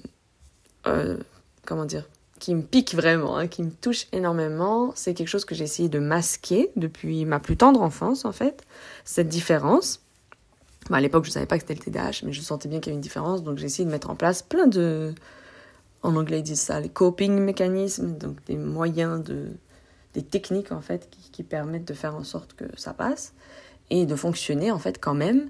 Euh, 0.86 1.18
comment 1.66 1.84
dire 1.84 2.08
qui 2.38 2.54
me 2.54 2.62
pique 2.62 2.94
vraiment, 2.94 3.36
hein, 3.36 3.48
qui 3.48 3.62
me 3.62 3.70
touche 3.70 4.06
énormément. 4.12 4.92
C'est 4.94 5.12
quelque 5.12 5.28
chose 5.28 5.44
que 5.44 5.54
j'ai 5.54 5.64
essayé 5.64 5.90
de 5.90 5.98
masquer 5.98 6.70
depuis 6.74 7.26
ma 7.26 7.38
plus 7.38 7.58
tendre 7.58 7.82
enfance, 7.82 8.24
en 8.24 8.32
fait, 8.32 8.64
cette 9.04 9.28
différence. 9.28 10.00
à 10.90 11.02
l'époque, 11.02 11.24
je 11.24 11.28
ne 11.28 11.34
savais 11.34 11.44
pas 11.44 11.58
que 11.58 11.64
c'était 11.68 11.74
le 11.74 11.80
TDAH, 11.80 12.24
mais 12.24 12.32
je 12.32 12.40
sentais 12.40 12.66
bien 12.66 12.80
qu'il 12.80 12.92
y 12.92 12.92
avait 12.92 12.96
une 12.96 13.02
différence, 13.02 13.42
donc 13.42 13.58
j'ai 13.58 13.66
essayé 13.66 13.84
de 13.84 13.90
mettre 13.90 14.08
en 14.08 14.14
place 14.14 14.40
plein 14.40 14.68
de, 14.68 15.14
en 16.02 16.16
anglais 16.16 16.38
ils 16.38 16.42
disent 16.42 16.62
ça, 16.62 16.80
les 16.80 16.88
coping 16.88 17.38
mécanismes, 17.38 18.16
donc 18.16 18.42
des 18.46 18.56
moyens 18.56 19.22
de, 19.22 19.50
des 20.14 20.22
techniques 20.22 20.72
en 20.72 20.80
fait 20.80 21.08
qui, 21.10 21.42
permettent 21.42 21.88
de 21.88 21.94
faire 21.94 22.14
en 22.14 22.24
sorte 22.24 22.54
que 22.54 22.64
ça 22.76 22.92
passe 22.92 23.32
et 23.88 24.04
de 24.04 24.14
fonctionner 24.14 24.70
en 24.70 24.78
fait 24.78 25.00
quand 25.00 25.14
même. 25.14 25.48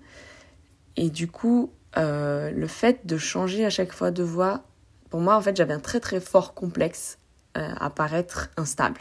Et 0.96 1.10
du 1.10 1.28
coup, 1.28 1.72
euh, 1.96 2.50
le 2.52 2.66
fait 2.68 3.06
de 3.06 3.18
changer 3.18 3.64
à 3.64 3.70
chaque 3.70 3.92
fois 3.92 4.10
de 4.12 4.22
voix, 4.22 4.62
pour 5.10 5.20
moi 5.20 5.36
en 5.36 5.40
fait 5.40 5.56
j'avais 5.56 5.74
un 5.74 5.80
très 5.80 5.98
très 5.98 6.20
fort 6.20 6.54
complexe 6.54 7.18
euh, 7.58 7.74
à 7.78 7.90
paraître 7.90 8.50
instable. 8.56 9.00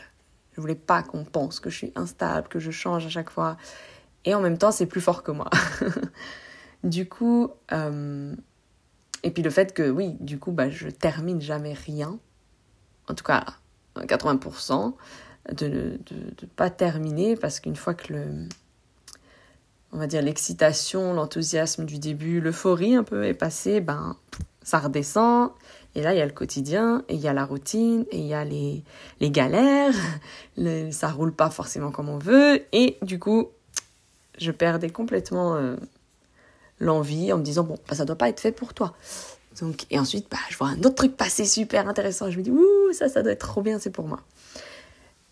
Je 0.53 0.61
voulais 0.61 0.75
pas 0.75 1.03
qu'on 1.03 1.23
pense 1.23 1.59
que 1.59 1.69
je 1.69 1.77
suis 1.77 1.93
instable, 1.95 2.47
que 2.47 2.59
je 2.59 2.71
change 2.71 3.05
à 3.05 3.09
chaque 3.09 3.29
fois. 3.29 3.55
Et 4.25 4.33
en 4.33 4.41
même 4.41 4.57
temps, 4.57 4.71
c'est 4.71 4.87
plus 4.87 4.99
fort 4.99 5.23
que 5.23 5.31
moi. 5.31 5.49
du 6.83 7.07
coup, 7.07 7.51
euh, 7.71 8.35
et 9.23 9.31
puis 9.31 9.43
le 9.43 9.49
fait 9.49 9.73
que, 9.73 9.89
oui, 9.89 10.17
du 10.19 10.39
coup, 10.39 10.51
bah, 10.51 10.69
je 10.69 10.89
termine 10.89 11.39
jamais 11.41 11.73
rien, 11.73 12.19
en 13.07 13.13
tout 13.13 13.23
cas 13.23 13.45
80%, 13.95 14.95
de 15.51 15.99
ne 16.11 16.47
pas 16.55 16.69
terminer 16.69 17.35
parce 17.35 17.59
qu'une 17.59 17.75
fois 17.75 17.93
que 17.93 18.13
le, 18.13 18.25
on 19.91 19.97
va 19.97 20.07
dire 20.07 20.21
l'excitation, 20.21 21.13
l'enthousiasme 21.13 21.85
du 21.85 21.97
début, 21.97 22.41
l'euphorie 22.41 22.95
un 22.95 23.03
peu 23.03 23.25
est 23.25 23.33
passée, 23.33 23.81
ben 23.81 24.15
ça 24.63 24.79
redescend. 24.79 25.51
Et 25.95 26.03
là, 26.03 26.13
il 26.13 26.17
y 26.17 26.21
a 26.21 26.25
le 26.25 26.31
quotidien, 26.31 27.03
et 27.09 27.15
il 27.15 27.19
y 27.19 27.27
a 27.27 27.33
la 27.33 27.45
routine, 27.45 28.05
et 28.11 28.19
il 28.19 28.27
y 28.27 28.35
a 28.35 28.45
les, 28.45 28.83
les 29.19 29.31
galères. 29.31 29.95
Le, 30.57 30.91
ça 30.91 31.09
roule 31.09 31.33
pas 31.33 31.49
forcément 31.49 31.89
comme 31.89 32.09
on 32.09 32.17
veut. 32.17 32.61
Et 32.73 32.97
du 33.01 33.17
coup, 33.17 33.47
je 34.37 34.51
perdais 34.51 34.89
complètement 34.89 35.55
euh, 35.55 35.77
l'envie 36.79 37.33
en 37.33 37.37
me 37.37 37.43
disant, 37.43 37.63
bon, 37.63 37.77
bah, 37.87 37.95
ça 37.95 38.05
doit 38.05 38.17
pas 38.17 38.29
être 38.29 38.39
fait 38.39 38.51
pour 38.51 38.73
toi. 38.73 38.93
Donc, 39.61 39.85
et 39.89 39.97
ensuite, 39.97 40.27
bah, 40.29 40.37
je 40.49 40.57
vois 40.57 40.67
un 40.67 40.79
autre 40.79 40.95
truc 40.95 41.17
passer 41.17 41.45
super 41.45 41.87
intéressant. 41.87 42.29
Je 42.29 42.37
me 42.37 42.43
dis, 42.43 42.51
ouh, 42.51 42.93
ça, 42.93 43.09
ça 43.09 43.23
doit 43.23 43.31
être 43.31 43.47
trop 43.47 43.61
bien, 43.61 43.79
c'est 43.79 43.89
pour 43.89 44.05
moi. 44.05 44.19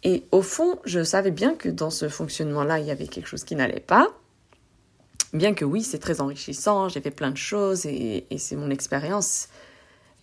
Et 0.03 0.23
au 0.31 0.41
fond, 0.41 0.79
je 0.85 1.03
savais 1.03 1.31
bien 1.31 1.55
que 1.55 1.69
dans 1.69 1.89
ce 1.89 2.07
fonctionnement-là, 2.07 2.79
il 2.79 2.85
y 2.85 2.91
avait 2.91 3.07
quelque 3.07 3.27
chose 3.27 3.43
qui 3.43 3.55
n'allait 3.55 3.79
pas. 3.79 4.07
Bien 5.33 5.53
que 5.53 5.65
oui, 5.65 5.83
c'est 5.83 5.99
très 5.99 6.21
enrichissant, 6.21 6.87
j'ai 6.87 7.01
fait 7.01 7.11
plein 7.11 7.31
de 7.31 7.37
choses 7.37 7.85
et, 7.85 8.25
c'est 8.37 8.55
mon 8.55 8.69
expérience. 8.69 9.49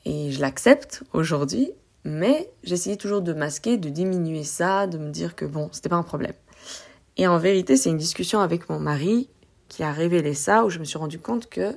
Et 0.05 0.31
je 0.31 0.41
l'accepte 0.41 1.03
aujourd'hui, 1.13 1.73
mais 2.05 2.51
j'essayais 2.63 2.97
toujours 2.97 3.21
de 3.21 3.33
masquer, 3.33 3.77
de 3.77 3.89
diminuer 3.89 4.45
ça, 4.45 4.87
de 4.87 4.99
me 4.99 5.11
dire 5.11 5.35
que 5.35 5.45
bon, 5.45 5.69
c'était 5.73 5.89
pas 5.89 5.97
un 5.97 6.03
problème. 6.03 6.35
Et 7.17 7.27
en 7.27 7.39
vérité, 7.39 7.77
c'est 7.77 7.91
une 7.91 7.99
discussion 7.99 8.41
avec 8.41 8.69
mon 8.69 8.79
mari 8.79 9.29
qui 9.69 9.83
a 9.83 9.93
révélé 9.93 10.35
ça, 10.35 10.65
où 10.65 10.71
je 10.71 10.79
me 10.79 10.85
suis 10.85 10.99
rendu 10.99 11.19
compte 11.19 11.49
que 11.49 11.77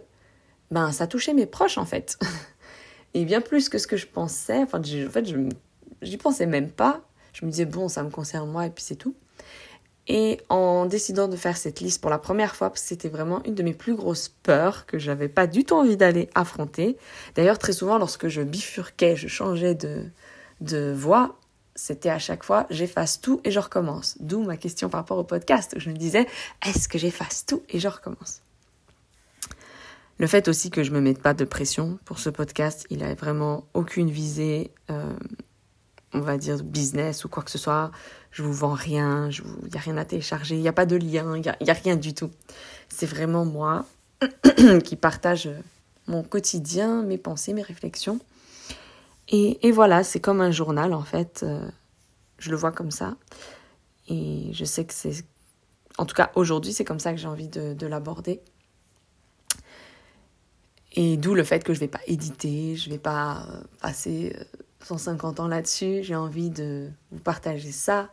ben 0.72 0.92
ça 0.92 1.08
touchait 1.08 1.34
mes 1.34 1.46
proches 1.46 1.78
en 1.78 1.86
fait. 1.86 2.18
Et 3.14 3.26
bien 3.26 3.42
plus 3.42 3.70
que 3.70 3.78
ce 3.78 3.88
que 3.88 3.98
je 3.98 4.08
pensais, 4.08 4.60
enfin 4.64 4.80
en 4.80 5.10
fait 5.10 5.26
je 5.26 5.38
j'y 6.02 6.18
pensais 6.18 6.46
même 6.46 6.70
pas. 6.70 7.07
Je 7.40 7.46
me 7.46 7.52
disais 7.52 7.66
bon, 7.66 7.88
ça 7.88 8.02
me 8.02 8.10
concerne 8.10 8.50
moi 8.50 8.66
et 8.66 8.72
puis 8.72 8.84
c'est 8.84 8.96
tout. 8.96 9.16
Et 10.08 10.40
en 10.50 10.88
décidant 10.88 11.28
de 11.28 11.36
faire 11.36 11.56
cette 11.56 11.82
liste 11.82 12.02
pour 12.02 12.10
la 12.10 12.18
première 12.18 12.56
fois, 12.56 12.72
c'était 12.74 13.10
vraiment 13.10 13.44
une 13.44 13.54
de 13.54 13.62
mes 13.62 13.74
plus 13.74 13.94
grosses 13.94 14.30
peurs 14.30 14.88
que 14.88 14.98
j'avais 14.98 15.28
pas 15.28 15.46
du 15.46 15.64
tout 15.64 15.76
envie 15.76 15.98
d'aller 15.98 16.30
affronter. 16.34 16.98
D'ailleurs, 17.36 17.60
très 17.60 17.74
souvent, 17.74 18.00
lorsque 18.00 18.28
je 18.28 18.42
bifurquais, 18.42 19.16
je 19.16 19.28
changeais 19.28 19.76
de, 19.76 20.06
de 20.62 20.92
voie, 20.92 21.38
c'était 21.76 22.10
à 22.10 22.18
chaque 22.18 22.44
fois 22.44 22.66
j'efface 22.72 23.22
tout 23.22 23.40
et 23.44 23.52
je 23.52 23.60
recommence. 23.60 24.18
D'où 24.20 24.42
ma 24.42 24.58
question 24.58 24.90
par 24.90 25.02
rapport 25.02 25.20
au 25.20 25.24
podcast. 25.24 25.76
je 25.78 25.92
me 25.92 25.96
disais, 25.96 26.26
est-ce 26.66 26.88
que 26.88 26.98
j'efface 26.98 27.46
tout 27.46 27.62
et 27.70 27.80
je 27.80 27.88
recommence? 27.88 28.42
Le 30.18 30.26
fait 30.26 30.48
aussi 30.48 30.72
que 30.72 30.82
je 30.82 30.90
me 30.90 31.02
mette 31.02 31.22
pas 31.22 31.36
de 31.36 31.46
pression 31.46 32.00
pour 32.04 32.18
ce 32.18 32.32
podcast, 32.32 32.88
il 32.90 33.04
a 33.04 33.14
vraiment 33.14 33.66
aucune 33.76 34.10
visée. 34.10 34.72
Euh, 34.90 35.14
on 36.14 36.22
va 36.22 36.38
dire, 36.38 36.64
business 36.64 37.26
ou 37.26 37.30
quoi 37.30 37.44
que 37.44 37.52
ce 37.52 37.58
soit. 37.58 37.92
Je 38.32 38.44
vous 38.44 38.54
vends 38.54 38.74
rien, 38.74 39.30
il 39.30 39.70
n'y 39.70 39.78
a 39.78 39.80
rien 39.80 39.98
à 39.98 40.06
télécharger, 40.06 40.56
il 40.56 40.62
n'y 40.62 40.68
a 40.68 40.74
pas 40.74 40.86
de 40.86 40.96
lien, 40.96 41.36
il 41.36 41.42
n'y 41.42 41.70
a, 41.70 41.74
rien 41.74 41.96
du 41.96 42.14
tout. 42.14 42.30
C'est 42.90 43.06
vraiment 43.06 43.46
moi 43.46 43.86
qui 44.84 44.96
partage 44.96 45.50
mon 46.08 46.24
quotidien, 46.24 47.04
mes 47.04 47.18
pensées, 47.18 47.54
mes 47.54 47.62
réflexions. 47.62 48.20
Et, 49.30 49.72
voilà, 49.72 50.04
c'est 50.04 50.22
comme 50.22 50.40
un 50.40 50.52
journal 50.52 50.94
en 50.94 51.04
fait. 51.04 51.42
Euh, 51.44 51.68
je 52.38 52.50
le 52.50 52.56
vois 52.56 52.72
comme 52.72 52.92
ça. 52.92 53.16
Et 54.08 54.52
je 54.54 54.64
sais 54.64 54.86
que 54.86 54.94
c'est... 54.94 55.26
En 55.98 56.06
tout 56.06 56.16
cas, 56.16 56.32
aujourd'hui, 56.36 56.72
c'est 56.72 56.86
comme 56.86 57.00
ça 57.00 57.12
que 57.12 57.18
j'ai 57.18 57.28
envie 57.28 57.50
de, 57.50 57.74
de 57.74 57.88
l'aborder. 57.88 58.40
Et 60.94 61.18
d'où 61.18 61.34
le 61.34 61.44
fait 61.44 61.64
que 61.64 61.74
je 61.74 61.80
ne 61.80 61.82
vais 61.82 61.90
pas 61.90 62.00
éditer, 62.08 62.76
je 62.76 62.88
ne 62.88 62.94
vais 62.94 63.00
pas 63.00 63.46
passer 63.82 64.34
150 64.82 65.40
ans 65.40 65.48
là-dessus, 65.48 66.00
j'ai 66.04 66.16
envie 66.16 66.50
de 66.50 66.90
vous 67.12 67.20
partager 67.20 67.72
ça 67.72 68.10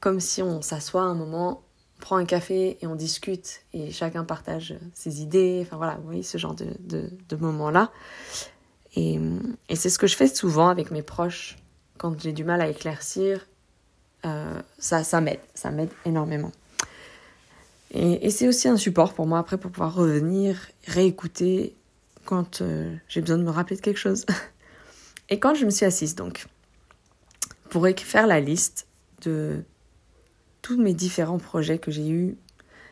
comme 0.00 0.20
si 0.20 0.42
on 0.42 0.62
s'assoit 0.62 1.02
un 1.02 1.14
moment, 1.14 1.62
prend 2.00 2.16
un 2.16 2.26
café 2.26 2.78
et 2.80 2.86
on 2.86 2.94
discute 2.94 3.62
et 3.72 3.90
chacun 3.90 4.24
partage 4.24 4.74
ses 4.94 5.22
idées, 5.22 5.62
enfin 5.66 5.76
voilà, 5.76 5.96
vous 5.96 6.04
voyez 6.04 6.22
ce 6.22 6.38
genre 6.38 6.54
de, 6.54 6.66
de, 6.80 7.10
de 7.28 7.36
moment-là. 7.36 7.90
Et, 8.94 9.18
et 9.68 9.76
c'est 9.76 9.90
ce 9.90 9.98
que 9.98 10.06
je 10.06 10.16
fais 10.16 10.28
souvent 10.28 10.68
avec 10.68 10.90
mes 10.90 11.02
proches 11.02 11.56
quand 11.98 12.20
j'ai 12.20 12.32
du 12.32 12.44
mal 12.44 12.60
à 12.60 12.68
éclaircir. 12.68 13.46
Euh, 14.24 14.60
ça, 14.78 15.04
ça 15.04 15.20
m'aide, 15.20 15.40
ça 15.54 15.70
m'aide 15.70 15.90
énormément. 16.04 16.52
Et, 17.92 18.26
et 18.26 18.30
c'est 18.30 18.48
aussi 18.48 18.68
un 18.68 18.76
support 18.76 19.14
pour 19.14 19.26
moi 19.26 19.38
après 19.38 19.58
pour 19.58 19.70
pouvoir 19.70 19.94
revenir, 19.94 20.68
réécouter 20.86 21.76
quand 22.24 22.60
euh, 22.60 22.94
j'ai 23.08 23.20
besoin 23.20 23.38
de 23.38 23.44
me 23.44 23.50
rappeler 23.50 23.76
de 23.76 23.80
quelque 23.80 23.98
chose. 23.98 24.26
Et 25.28 25.38
quand 25.38 25.54
je 25.54 25.64
me 25.64 25.70
suis 25.70 25.84
assise 25.84 26.14
donc 26.14 26.46
pour 27.68 27.86
faire 27.98 28.26
la 28.26 28.40
liste 28.40 28.86
de 29.22 29.62
tous 30.62 30.80
mes 30.80 30.94
différents 30.94 31.38
projets 31.38 31.78
que 31.78 31.90
j'ai 31.90 32.08
eus 32.08 32.36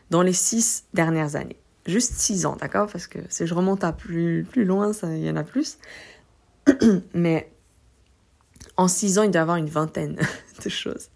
dans 0.09 0.21
les 0.21 0.33
six 0.33 0.85
dernières 0.93 1.35
années. 1.35 1.55
Juste 1.87 2.13
six 2.13 2.45
ans, 2.45 2.55
d'accord? 2.55 2.89
Parce 2.91 3.07
que 3.07 3.19
si 3.29 3.47
je 3.47 3.53
remonte 3.53 3.83
à 3.83 3.91
plus, 3.91 4.45
plus 4.49 4.65
loin, 4.65 4.91
il 5.03 5.25
y 5.25 5.29
en 5.29 5.35
a 5.35 5.43
plus. 5.43 5.77
Mais 7.13 7.51
en 8.77 8.87
six 8.87 9.17
ans, 9.17 9.23
il 9.23 9.31
doit 9.31 9.39
y 9.39 9.41
avoir 9.41 9.57
une 9.57 9.69
vingtaine 9.69 10.17
de 10.63 10.69
choses. 10.69 11.09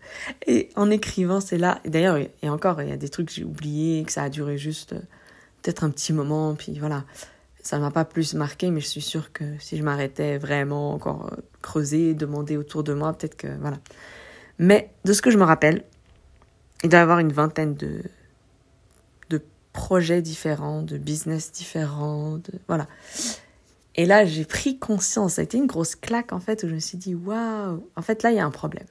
Et 0.48 0.70
en 0.76 0.90
écrivant, 0.90 1.42
c'est 1.42 1.58
là. 1.58 1.82
D'ailleurs, 1.86 2.18
et 2.18 2.50
encore, 2.50 2.82
il 2.82 2.90
y 2.90 2.94
a 2.94 2.98
des 2.98 3.10
trucs 3.10 3.28
que 3.28 3.34
j'ai 3.34 3.44
oubliés, 3.44 4.04
que 4.04 4.12
ça 4.12 4.24
a 4.24 4.30
duré 4.30 4.58
juste 4.58 4.94
euh, 4.94 5.00
peut-être 5.62 5.84
un 5.84 5.90
petit 5.90 6.14
moment, 6.14 6.56
puis 6.56 6.78
voilà 6.80 7.04
ça 7.70 7.78
ne 7.78 7.84
m'a 7.84 7.92
pas 7.92 8.04
plus 8.04 8.34
marqué, 8.34 8.72
mais 8.72 8.80
je 8.80 8.88
suis 8.88 9.00
sûre 9.00 9.32
que 9.32 9.44
si 9.60 9.78
je 9.78 9.84
m'arrêtais 9.84 10.40
vraiment 10.40 10.92
encore 10.92 11.30
euh, 11.32 11.36
creuser, 11.62 12.16
demander 12.16 12.58
autour 12.58 12.84
de 12.84 12.96
moi, 12.96 13.14
peut-être 13.14 13.36
que 13.38 13.48
voilà. 13.62 13.78
Mais 14.58 14.92
de 15.06 15.14
ce 15.14 15.22
que 15.22 15.30
je 15.30 15.38
me 15.38 15.44
rappelle, 15.44 15.84
il 16.82 16.90
doit 16.90 16.98
y 16.98 17.04
avoir 17.04 17.20
une 17.20 17.32
vingtaine 17.32 17.76
de, 17.76 18.02
de 19.30 19.40
projets 19.72 20.24
différents, 20.24 20.82
de 20.82 20.98
business 20.98 21.52
différents, 21.52 22.38
de, 22.38 22.54
voilà. 22.68 22.88
Et 23.94 24.08
là, 24.08 24.26
j'ai 24.26 24.46
pris 24.46 24.80
conscience, 24.80 25.36
ça 25.36 25.42
a 25.42 25.44
été 25.44 25.60
une 25.60 25.68
grosse 25.68 25.96
claque 25.96 26.34
en 26.34 26.40
fait, 26.40 26.64
où 26.64 26.68
je 26.68 26.74
me 26.74 26.80
suis 26.80 26.98
dit, 26.98 27.14
waouh, 27.14 27.88
en 27.96 28.02
fait 28.02 28.24
là, 28.24 28.32
il 28.32 28.38
y 28.38 28.40
a 28.40 28.46
un 28.48 28.50
problème. 28.50 28.88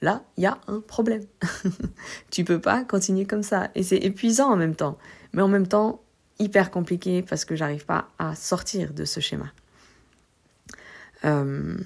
Là, 0.00 0.24
il 0.38 0.44
y 0.44 0.46
a 0.46 0.56
un 0.66 0.80
problème. 0.80 1.24
tu 2.30 2.42
peux 2.42 2.58
pas 2.58 2.84
continuer 2.84 3.26
comme 3.26 3.42
ça. 3.42 3.68
Et 3.74 3.82
c'est 3.82 3.98
épuisant 3.98 4.50
en 4.50 4.56
même 4.56 4.76
temps. 4.76 4.96
Mais 5.34 5.42
en 5.42 5.48
même 5.48 5.66
temps, 5.66 6.00
hyper 6.38 6.70
compliqué 6.70 7.22
parce 7.22 7.44
que 7.44 7.56
j'arrive 7.56 7.84
pas 7.84 8.08
à 8.18 8.34
sortir 8.34 8.92
de 8.92 9.04
ce 9.04 9.20
schéma. 9.20 9.52
Euh, 11.24 11.76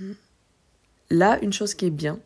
là, 1.10 1.38
une 1.42 1.52
chose 1.52 1.74
qui 1.74 1.86
est 1.86 1.90
bien, 1.90 2.18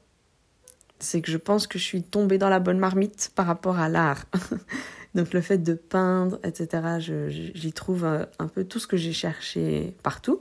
c'est 0.99 1.21
que 1.21 1.31
je 1.31 1.37
pense 1.37 1.67
que 1.67 1.79
je 1.79 1.85
suis 1.85 2.03
tombée 2.03 2.39
dans 2.39 2.49
la 2.49 2.61
bonne 2.61 2.79
marmite 2.79 3.33
par 3.35 3.47
rapport 3.47 3.79
à 3.79 3.89
l'art. 3.89 4.25
Donc 5.15 5.35
le 5.35 5.43
fait 5.43 5.59
de 5.59 5.75
peindre, 5.75 6.39
etc., 6.43 7.29
j'y 7.29 7.73
trouve 7.73 8.05
un, 8.05 8.27
un, 8.39 8.49
peu 8.49 8.65
tout 8.65 8.79
ce 8.79 8.87
que 8.87 8.97
j'ai 8.97 9.13
cherché 9.13 9.95
partout. 10.03 10.41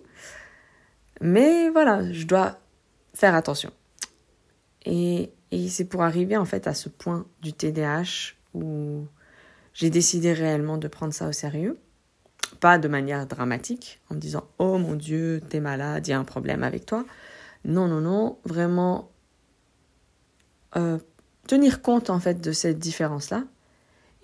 Mais 1.19 1.69
voilà, 1.69 2.11
je 2.13 2.25
dois 2.25 2.59
faire 3.13 3.35
attention. 3.35 3.71
Et, 4.85 5.31
et 5.51 5.67
c'est 5.67 5.85
pour 5.85 6.03
arriver 6.03 6.37
en 6.37 6.45
fait 6.45 6.67
à 6.67 6.73
ce 6.73 6.89
point 6.89 7.25
du 7.41 7.53
TDAH 7.53 8.33
où 8.53 9.05
j'ai 9.73 9.89
décidé 9.89 10.33
réellement 10.33 10.77
de 10.77 10.87
prendre 10.87 11.13
ça 11.13 11.27
au 11.27 11.31
sérieux. 11.31 11.77
Pas 12.59 12.77
de 12.77 12.87
manière 12.87 13.25
dramatique, 13.25 14.01
en 14.09 14.15
me 14.15 14.19
disant 14.19 14.43
Oh 14.57 14.77
mon 14.77 14.95
Dieu, 14.95 15.41
t'es 15.49 15.59
malade, 15.59 16.07
il 16.07 16.11
y 16.11 16.13
a 16.13 16.19
un 16.19 16.25
problème 16.25 16.63
avec 16.63 16.85
toi. 16.85 17.05
Non, 17.63 17.87
non, 17.87 18.01
non, 18.01 18.37
vraiment 18.43 19.11
euh, 20.75 20.97
tenir 21.47 21.81
compte 21.81 22.09
en 22.09 22.19
fait 22.19 22.41
de 22.41 22.51
cette 22.51 22.79
différence-là 22.79 23.43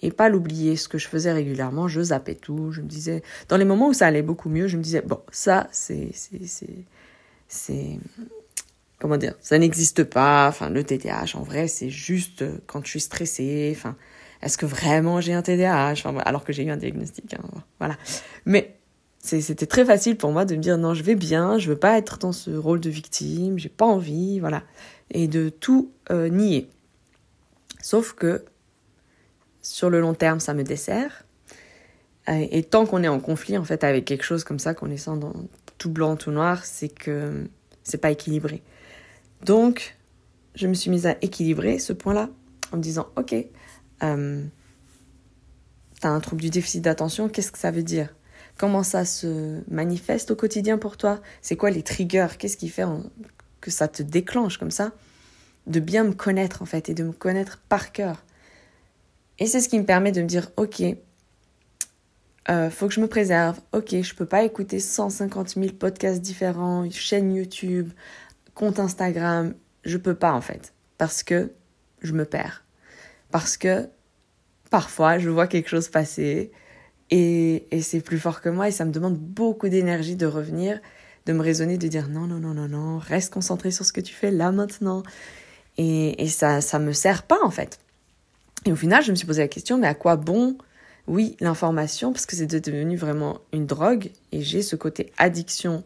et 0.02 0.12
pas 0.12 0.30
l'oublier. 0.30 0.76
Ce 0.76 0.88
que 0.88 0.98
je 0.98 1.08
faisais 1.08 1.32
régulièrement, 1.32 1.88
je 1.88 2.02
zappais 2.02 2.36
tout. 2.36 2.72
Je 2.72 2.82
me 2.82 2.88
disais, 2.88 3.24
dans 3.48 3.58
les 3.58 3.66
moments 3.66 3.90
où 3.90 3.94
ça 3.94 4.08
allait 4.08 4.22
beaucoup 4.22 4.50
mieux, 4.50 4.68
je 4.68 4.78
me 4.78 4.84
disais 4.84 5.02
Bon, 5.02 5.22
ça, 5.32 5.68
c'est. 5.72 6.12
C'est. 7.48 8.00
Comment 9.00 9.18
dire 9.18 9.36
Ça 9.40 9.58
n'existe 9.58 10.04
pas. 10.04 10.48
Enfin, 10.50 10.70
le 10.70 10.84
TTH, 10.84 11.36
en 11.36 11.44
vrai, 11.44 11.68
c'est 11.68 11.90
juste 11.90 12.44
quand 12.66 12.84
je 12.84 12.90
suis 12.90 13.00
stressée. 13.00 13.74
Enfin 13.76 13.96
est-ce 14.42 14.58
que 14.58 14.66
vraiment 14.66 15.22
j'ai 15.22 15.34
un 15.34 15.42
TDAH 15.42 16.04
Alors 16.26 16.44
que 16.44 16.54
j'ai 16.54 16.64
eu 16.64 16.70
un 16.70 16.78
diagnostic. 16.78 17.34
Hein, 17.34 17.44
voilà. 17.80 17.98
Mais 18.46 18.78
c'était 19.20 19.66
très 19.66 19.84
facile 19.84 20.18
pour 20.18 20.32
moi 20.32 20.46
de 20.46 20.56
me 20.56 20.62
dire 20.62 20.78
non, 20.78 20.94
je 20.94 21.04
vais 21.04 21.16
bien, 21.16 21.58
je 21.58 21.70
veux 21.70 21.78
pas 21.78 21.98
être 21.98 22.18
dans 22.18 22.32
ce 22.32 22.52
rôle 22.52 22.80
de 22.80 22.90
victime, 22.90 23.60
j'ai 23.60 23.70
pas 23.70 23.86
envie, 23.86 24.40
voilà. 24.40 24.64
Et 25.12 25.28
de 25.28 25.50
tout 25.50 25.92
euh, 26.12 26.30
nier. 26.30 26.70
Sauf 27.82 28.14
que 28.14 28.46
sur 29.62 29.90
le 29.90 30.00
long 30.00 30.14
terme, 30.14 30.40
ça 30.40 30.54
me 30.54 30.64
dessert. 30.64 31.24
Et 32.30 32.64
tant 32.64 32.86
qu'on 32.86 33.04
est 33.04 33.08
en 33.08 33.22
conflit 33.22 33.58
en 33.58 33.64
fait 33.64 33.86
avec 33.86 34.04
quelque 34.04 34.24
chose 34.24 34.44
comme 34.44 34.60
ça, 34.60 34.74
qu'on 34.74 34.92
est 34.92 34.98
sans 34.98 35.16
dans 35.16 35.34
tout 35.78 35.90
blanc, 35.90 36.18
tout 36.18 36.32
noir, 36.32 36.66
c'est 36.66 36.90
que 36.90 37.48
c'est 37.84 38.00
pas 38.00 38.12
équilibré. 38.12 38.62
Donc, 39.46 39.96
je 40.56 40.68
me 40.68 40.74
suis 40.74 40.90
mise 40.90 41.06
à 41.08 41.16
équilibrer 41.22 41.80
ce 41.80 41.94
point-là 41.94 42.30
en 42.74 42.78
me 42.78 42.82
disant 42.82 43.08
ok, 43.16 43.34
euh, 44.04 44.44
tu 46.00 46.08
as 46.08 46.10
un 46.10 46.20
trouble 46.20 46.42
du 46.42 46.50
déficit 46.50 46.84
d'attention, 46.84 47.30
qu'est-ce 47.30 47.52
que 47.52 47.58
ça 47.58 47.72
veut 47.72 47.84
dire? 47.84 48.14
Comment 48.58 48.84
ça 48.84 49.06
se 49.06 49.62
manifeste 49.70 50.32
au 50.32 50.36
quotidien 50.36 50.78
pour 50.78 50.98
toi? 50.98 51.22
C'est 51.42 51.56
quoi 51.56 51.70
les 51.70 51.84
triggers? 51.84 52.28
Qu'est-ce 52.40 52.58
qui 52.58 52.70
fait 52.70 52.86
que 53.62 53.70
ça 53.70 53.88
te 53.88 54.02
déclenche 54.02 54.58
comme 54.58 54.72
ça? 54.72 54.92
De 55.68 55.80
bien 55.80 56.04
me 56.04 56.14
connaître 56.14 56.62
en 56.62 56.66
fait 56.66 56.90
et 56.90 56.94
de 56.94 57.04
me 57.04 57.12
connaître 57.12 57.62
par 57.70 57.92
cœur. 57.92 58.24
Et 59.40 59.46
c'est 59.46 59.62
ce 59.62 59.70
qui 59.70 59.78
me 59.78 59.86
permet 59.86 60.12
de 60.12 60.22
me 60.22 60.28
dire, 60.28 60.50
ok, 60.58 60.82
euh, 62.50 62.70
faut 62.70 62.88
que 62.88 62.94
je 62.94 63.02
me 63.02 63.08
préserve. 63.08 63.60
Ok, 63.74 63.96
je 64.02 64.16
peux 64.16 64.26
pas 64.26 64.44
écouter 64.44 64.80
150 64.80 65.50
000 65.50 65.74
podcasts 65.74 66.22
différents, 66.22 66.90
chaîne 66.90 67.36
YouTube, 67.36 67.92
compte 68.56 68.80
Instagram. 68.80 69.54
Je 69.84 69.98
peux 69.98 70.16
pas 70.16 70.34
en 70.34 70.42
fait, 70.42 70.74
parce 70.98 71.24
que 71.24 71.52
je 72.02 72.14
me 72.14 72.26
perds. 72.26 72.64
Parce 73.32 73.58
que 73.58 73.88
parfois 74.70 75.20
je 75.20 75.30
vois 75.30 75.48
quelque 75.48 75.70
chose 75.70 75.90
passer 75.90 76.52
et, 77.10 77.68
et 77.72 77.82
c'est 77.82 78.02
plus 78.02 78.20
fort 78.20 78.42
que 78.42 78.50
moi 78.50 78.68
et 78.68 78.72
ça 78.72 78.86
me 78.86 78.92
demande 78.92 79.18
beaucoup 79.18 79.70
d'énergie 79.70 80.16
de 80.16 80.26
revenir, 80.26 80.80
de 81.26 81.34
me 81.34 81.42
raisonner, 81.42 81.78
de 81.78 81.88
dire 81.88 82.08
non, 82.10 82.28
non, 82.28 82.40
non, 82.40 82.54
non, 82.54 82.68
non, 82.68 82.98
reste 82.98 83.34
concentré 83.34 83.72
sur 83.72 83.86
ce 83.86 83.94
que 83.94 84.02
tu 84.02 84.14
fais 84.14 84.32
là 84.32 84.52
maintenant. 84.52 85.04
Et, 85.78 86.24
et 86.24 86.28
ça, 86.28 86.62
ça 86.62 86.80
me 86.80 86.92
sert 86.92 87.24
pas 87.24 87.38
en 87.44 87.52
fait. 87.52 87.80
Et 88.66 88.72
au 88.72 88.76
final, 88.76 89.04
je 89.04 89.12
me 89.12 89.16
suis 89.16 89.28
posé 89.28 89.42
la 89.42 89.48
question, 89.48 89.78
mais 89.78 89.88
à 89.88 89.94
quoi 89.94 90.16
bon 90.16 90.58
oui, 91.08 91.38
l'information, 91.40 92.12
parce 92.12 92.26
que 92.26 92.36
c'est 92.36 92.48
devenu 92.48 92.98
vraiment 92.98 93.40
une 93.54 93.66
drogue, 93.66 94.12
et 94.34 94.42
j'ai 94.42 94.62
ce 94.62 94.76
côté 94.76 95.14
addiction 95.18 95.84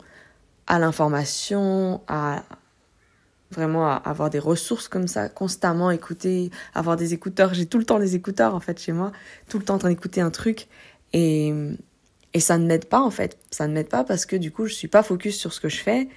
à 0.66 0.80
l'information, 0.80 2.02
à 2.08 2.44
vraiment 3.52 3.88
avoir 3.88 4.30
des 4.30 4.40
ressources 4.40 4.88
comme 4.88 5.08
ça, 5.08 5.30
constamment 5.30 5.92
écouter, 5.92 6.52
avoir 6.74 6.96
des 6.96 7.14
écouteurs. 7.14 7.54
J'ai 7.54 7.66
tout 7.66 7.78
le 7.78 7.86
temps 7.86 8.00
des 8.00 8.16
écouteurs, 8.16 8.56
en 8.56 8.60
fait, 8.60 8.80
chez 8.80 8.92
moi, 8.92 9.12
tout 9.50 9.60
le 9.60 9.66
temps 9.66 9.76
en 9.76 9.80
train 9.80 9.90
d'écouter 9.90 10.22
un 10.22 10.32
truc, 10.32 10.68
et, 11.14 11.54
et 12.34 12.40
ça 12.40 12.58
ne 12.58 12.66
m'aide 12.66 12.86
pas, 12.86 13.02
en 13.02 13.12
fait. 13.12 13.38
Ça 13.52 13.68
ne 13.68 13.74
m'aide 13.74 13.90
pas 13.90 14.04
parce 14.04 14.26
que, 14.26 14.36
du 14.36 14.52
coup, 14.52 14.66
je 14.66 14.74
suis 14.74 14.88
pas 14.88 15.04
focus 15.04 15.38
sur 15.38 15.54
ce 15.54 15.60
que 15.60 15.70
je 15.70 15.82
fais, 15.82 16.08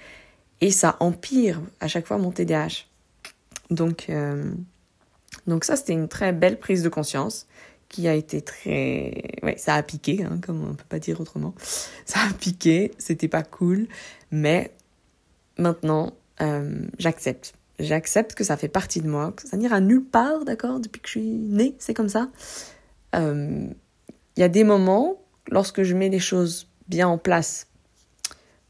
et 0.61 0.71
ça 0.71 0.97
empire 0.99 1.61
à 1.79 1.87
chaque 1.87 2.07
fois 2.07 2.17
mon 2.17 2.31
TDAH. 2.31 2.85
Donc, 3.69 4.05
euh, 4.09 4.51
donc 5.47 5.63
ça, 5.63 5.75
c'était 5.75 5.93
une 5.93 6.07
très 6.07 6.33
belle 6.33 6.59
prise 6.59 6.83
de 6.83 6.89
conscience 6.89 7.47
qui 7.89 8.07
a 8.07 8.13
été 8.13 8.41
très... 8.41 9.23
Ouais, 9.43 9.57
ça 9.57 9.75
a 9.75 9.83
piqué, 9.83 10.23
hein, 10.23 10.39
comme 10.45 10.67
on 10.67 10.73
peut 10.73 10.85
pas 10.89 10.99
dire 10.99 11.21
autrement. 11.21 11.53
Ça 12.05 12.19
a 12.19 12.33
piqué, 12.33 12.91
c'était 12.97 13.27
pas 13.27 13.43
cool, 13.43 13.87
mais 14.31 14.73
maintenant, 15.57 16.13
euh, 16.41 16.87
j'accepte. 16.99 17.53
J'accepte 17.79 18.35
que 18.35 18.43
ça 18.43 18.55
fait 18.55 18.69
partie 18.69 19.01
de 19.01 19.09
moi, 19.09 19.33
que 19.33 19.47
ça 19.47 19.57
n'ira 19.57 19.81
nulle 19.81 20.05
part, 20.05 20.45
d'accord 20.45 20.79
Depuis 20.79 21.01
que 21.01 21.07
je 21.07 21.11
suis 21.11 21.21
née, 21.21 21.75
c'est 21.77 21.93
comme 21.93 22.09
ça. 22.09 22.29
Il 23.13 23.19
euh, 23.19 23.67
y 24.37 24.43
a 24.43 24.49
des 24.49 24.63
moments, 24.63 25.21
lorsque 25.49 25.83
je 25.83 25.93
mets 25.93 26.09
les 26.09 26.19
choses 26.19 26.69
bien 26.87 27.07
en 27.07 27.17
place 27.17 27.67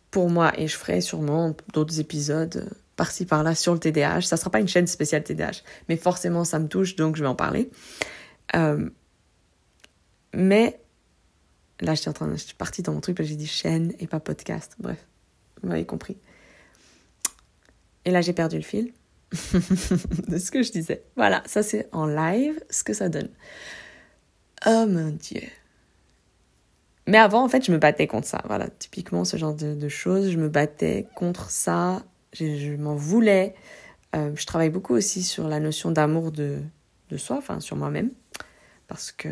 pour 0.09 0.29
moi, 0.29 0.57
et 0.59 0.67
je 0.67 0.75
ferai 0.75 1.01
sûrement 1.01 1.55
d'autres 1.73 1.99
épisodes 1.99 2.69
par-ci 2.95 3.25
par-là 3.25 3.53
sur 3.53 3.73
le 3.73 3.79
TDAH. 3.79 4.21
Ça 4.21 4.37
sera 4.37 4.49
pas 4.49 4.59
une 4.59 4.67
chaîne 4.67 4.87
spéciale 4.87 5.23
TDAH, 5.23 5.61
mais 5.89 5.97
forcément 5.97 6.45
ça 6.45 6.59
me 6.59 6.67
touche, 6.67 6.95
donc 6.95 7.15
je 7.15 7.21
vais 7.21 7.27
en 7.27 7.35
parler. 7.35 7.69
Euh, 8.55 8.89
mais 10.33 10.79
là, 11.79 11.93
j'étais 11.93 12.09
en 12.09 12.13
train, 12.13 12.31
je 12.31 12.37
suis 12.37 12.55
partie 12.55 12.81
dans 12.81 12.93
mon 12.93 13.01
truc, 13.01 13.21
j'ai 13.21 13.35
dit 13.35 13.47
chaîne 13.47 13.93
et 13.99 14.07
pas 14.07 14.19
podcast. 14.19 14.75
Bref, 14.79 15.05
vous 15.61 15.69
m'avez 15.69 15.85
compris. 15.85 16.17
Et 18.05 18.11
là, 18.11 18.21
j'ai 18.21 18.33
perdu 18.33 18.57
le 18.57 18.63
fil 18.63 18.93
de 19.31 20.37
ce 20.37 20.51
que 20.51 20.63
je 20.63 20.71
disais. 20.71 21.03
Voilà, 21.15 21.43
ça 21.45 21.63
c'est 21.63 21.89
en 21.91 22.05
live 22.05 22.59
ce 22.69 22.83
que 22.83 22.93
ça 22.93 23.09
donne. 23.09 23.29
Oh 24.65 24.85
mon 24.87 25.09
dieu. 25.09 25.41
Mais 27.07 27.17
avant, 27.17 27.43
en 27.43 27.49
fait, 27.49 27.65
je 27.65 27.71
me 27.71 27.77
battais 27.77 28.07
contre 28.07 28.27
ça. 28.27 28.41
Voilà, 28.45 28.67
typiquement 28.67 29.25
ce 29.25 29.37
genre 29.37 29.53
de, 29.53 29.89
choses. 29.89 30.31
Je 30.31 30.37
me 30.37 30.49
battais 30.49 31.07
contre 31.15 31.51
ça. 31.51 32.03
Je, 32.33 32.75
m'en 32.75 32.95
voulais. 32.95 33.55
Euh, 34.15 34.31
je 34.35 34.45
travaille 34.45 34.69
beaucoup 34.69 34.95
aussi 34.95 35.21
sur 35.23 35.47
la 35.47 35.59
notion 35.59 35.91
d'amour 35.91 36.31
de, 36.31 36.59
de 37.09 37.17
soi, 37.17 37.37
enfin 37.37 37.59
sur 37.59 37.75
moi-même. 37.75 38.11
Parce 38.87 39.11
que 39.11 39.29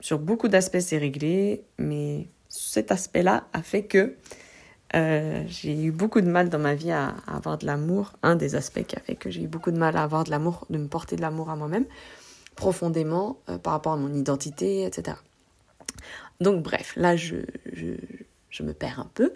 sur 0.00 0.18
beaucoup 0.18 0.48
d'aspects, 0.48 0.80
c'est 0.80 0.98
réglé, 0.98 1.64
mais 1.78 2.28
cet 2.48 2.92
aspect-là 2.92 3.46
a 3.52 3.62
fait 3.62 3.84
que 3.84 4.16
euh, 4.94 5.42
j'ai 5.48 5.74
eu 5.82 5.90
beaucoup 5.90 6.20
de 6.20 6.28
mal 6.28 6.48
dans 6.48 6.58
ma 6.58 6.74
vie 6.74 6.92
à, 6.92 7.14
avoir 7.26 7.58
de 7.58 7.66
l'amour. 7.66 8.12
Un 8.22 8.36
des 8.36 8.54
aspects 8.54 8.84
qui 8.86 8.96
a 8.96 9.00
fait 9.00 9.14
que 9.14 9.30
j'ai 9.30 9.42
eu 9.42 9.48
beaucoup 9.48 9.70
de 9.70 9.78
mal 9.78 9.96
à 9.96 10.02
avoir 10.02 10.24
de 10.24 10.30
l'amour, 10.30 10.66
de 10.70 10.78
me 10.78 10.86
porter 10.86 11.16
de 11.16 11.22
l'amour 11.22 11.50
à 11.50 11.56
moi-même, 11.56 11.86
profondément 12.56 13.38
euh, 13.48 13.58
par 13.58 13.72
rapport 13.72 13.92
à 13.92 13.96
mon 13.96 14.14
identité, 14.14 14.84
etc. 14.84 15.16
Donc 16.40 16.62
bref, 16.62 16.94
là 16.96 17.16
je, 17.16 17.36
je, 17.72 17.94
je 18.50 18.62
me 18.62 18.72
perds 18.72 19.00
un 19.00 19.10
peu, 19.14 19.32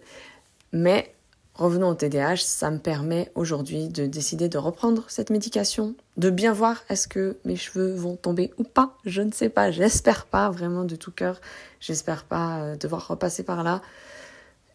mais 0.73 1.14
Revenons 1.59 1.88
au 1.88 1.94
TDAH, 1.94 2.37
ça 2.37 2.71
me 2.71 2.79
permet 2.79 3.33
aujourd'hui 3.35 3.88
de 3.88 4.07
décider 4.07 4.49
de 4.49 4.59
reprendre 4.59 5.07
cette 5.09 5.29
médication, 5.31 5.97
de 6.16 6.31
bien 6.31 6.53
voir 6.53 6.85
est-ce 6.88 7.09
que 7.09 7.37
mes 7.44 7.57
cheveux 7.57 7.97
vont 7.97 8.14
tomber 8.14 8.53
ou 8.59 8.62
pas. 8.62 8.97
Je 9.05 9.23
ne 9.23 9.33
sais 9.33 9.49
pas, 9.49 9.73
j'espère 9.73 10.27
pas 10.27 10.51
vraiment 10.51 10.85
de 10.85 10.94
tout 10.94 11.11
cœur. 11.11 11.40
J'espère 11.81 12.23
pas 12.23 12.61
euh, 12.61 12.77
devoir 12.77 13.09
repasser 13.09 13.42
par 13.42 13.64
là 13.64 13.83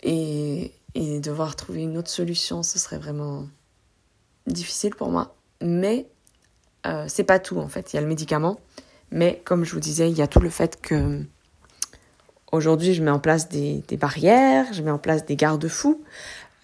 et, 0.03 0.42
devoir 1.23 1.55
trouver 1.55 1.81
une 1.81 1.97
autre 1.97 2.09
solution. 2.09 2.63
Ce 2.63 2.77
serait 2.77 2.97
vraiment 2.97 3.47
difficile 4.47 4.95
pour 4.95 5.09
moi. 5.09 5.35
Mais 5.61 6.07
euh, 6.85 7.05
c'est 7.07 7.23
pas 7.23 7.39
tout 7.39 7.57
en 7.57 7.67
fait. 7.67 7.93
Il 7.93 7.95
y 7.95 7.99
a 7.99 8.01
le 8.01 8.07
médicament, 8.07 8.59
mais 9.11 9.41
comme 9.45 9.63
je 9.63 9.73
vous 9.73 9.79
disais, 9.79 10.09
il 10.09 10.17
y 10.17 10.21
a 10.21 10.27
tout 10.27 10.39
le 10.39 10.49
fait 10.49 10.79
que 10.81 11.21
aujourd'hui 12.51 12.93
je 12.93 13.01
mets 13.01 13.11
en 13.11 13.19
place 13.19 13.49
des, 13.49 13.83
barrières, 13.99 14.71
je 14.73 14.81
mets 14.81 14.91
en 14.91 14.99
place 14.99 15.25
des 15.25 15.35
garde-fous. 15.35 16.03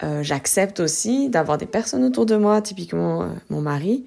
Euh, 0.01 0.23
j'accepte 0.23 0.79
aussi 0.79 1.29
d'avoir 1.29 1.57
des 1.57 1.65
personnes 1.65 2.03
autour 2.05 2.25
de 2.25 2.35
moi, 2.35 2.61
typiquement 2.61 3.23
euh, 3.23 3.27
mon 3.49 3.61
mari, 3.61 4.05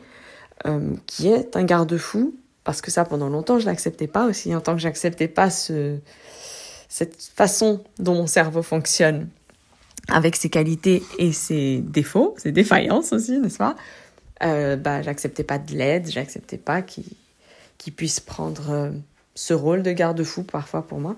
qui 1.07 1.27
est 1.27 1.57
un 1.57 1.65
garde-fou, 1.65 2.37
parce 2.63 2.81
que 2.81 2.93
ça, 2.93 3.05
pendant 3.05 3.29
longtemps, 3.29 3.59
je 3.59 3.67
l'acceptais 3.67 4.07
pas 4.07 4.27
aussi, 4.27 4.55
en 4.55 4.61
tant 4.61 4.75
que 4.75 4.81
j'acceptais 4.81 5.27
pas 5.27 5.51
ce, 5.51 5.99
cette 6.89 7.21
façon 7.21 7.83
dont 7.99 8.15
mon 8.15 8.27
cerveau 8.27 8.63
fonctionne, 8.63 9.29
avec 10.09 10.37
ses 10.37 10.51
qualités 10.51 11.03
et 11.19 11.33
ses 11.33 11.79
défauts, 11.81 12.35
ses 12.39 12.53
défaillances 12.53 13.13
aussi, 13.13 13.39
n'est-ce 13.39 13.59
pas? 13.59 13.77
Euh, 14.43 14.77
bah, 14.77 15.03
J'acceptais 15.03 15.45
pas 15.45 15.59
de 15.59 15.73
l'aide, 15.75 16.11
j'acceptais 16.11 16.59
pas 16.59 16.83
qu'il 16.83 17.05
puisse 17.95 18.21
prendre 18.21 18.93
ce 19.35 19.55
rôle 19.55 19.83
de 19.83 19.93
garde-fou 19.93 20.43
parfois 20.43 20.87
pour 20.87 20.99
moi. 20.99 21.17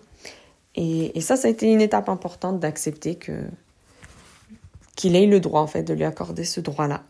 Et, 0.74 1.16
et 1.16 1.20
ça, 1.20 1.36
ça 1.36 1.48
a 1.48 1.50
été 1.50 1.70
une 1.70 1.80
étape 1.80 2.08
importante 2.08 2.60
d'accepter 2.60 3.14
que 3.16 3.32
qu'il 4.96 5.16
ait 5.16 5.26
le 5.26 5.40
droit 5.40 5.60
en 5.60 5.66
fait 5.66 5.82
de 5.82 5.92
lui 5.92 6.04
accorder 6.04 6.44
ce 6.44 6.60
droit-là. 6.60 7.02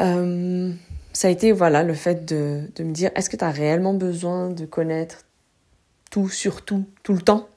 Euh, 0.00 0.72
ça 1.12 1.28
a 1.28 1.30
été 1.30 1.52
voilà 1.52 1.82
le 1.82 1.94
fait 1.94 2.24
de, 2.24 2.62
de 2.74 2.84
me 2.84 2.92
dire 2.92 3.10
est-ce 3.14 3.30
que 3.30 3.36
tu 3.36 3.44
as 3.44 3.50
réellement 3.50 3.94
besoin 3.94 4.50
de 4.50 4.64
connaître 4.64 5.24
tout 6.10 6.28
sur 6.28 6.64
tout 6.64 6.86
tout 7.02 7.12
le 7.12 7.22
temps? 7.22 7.48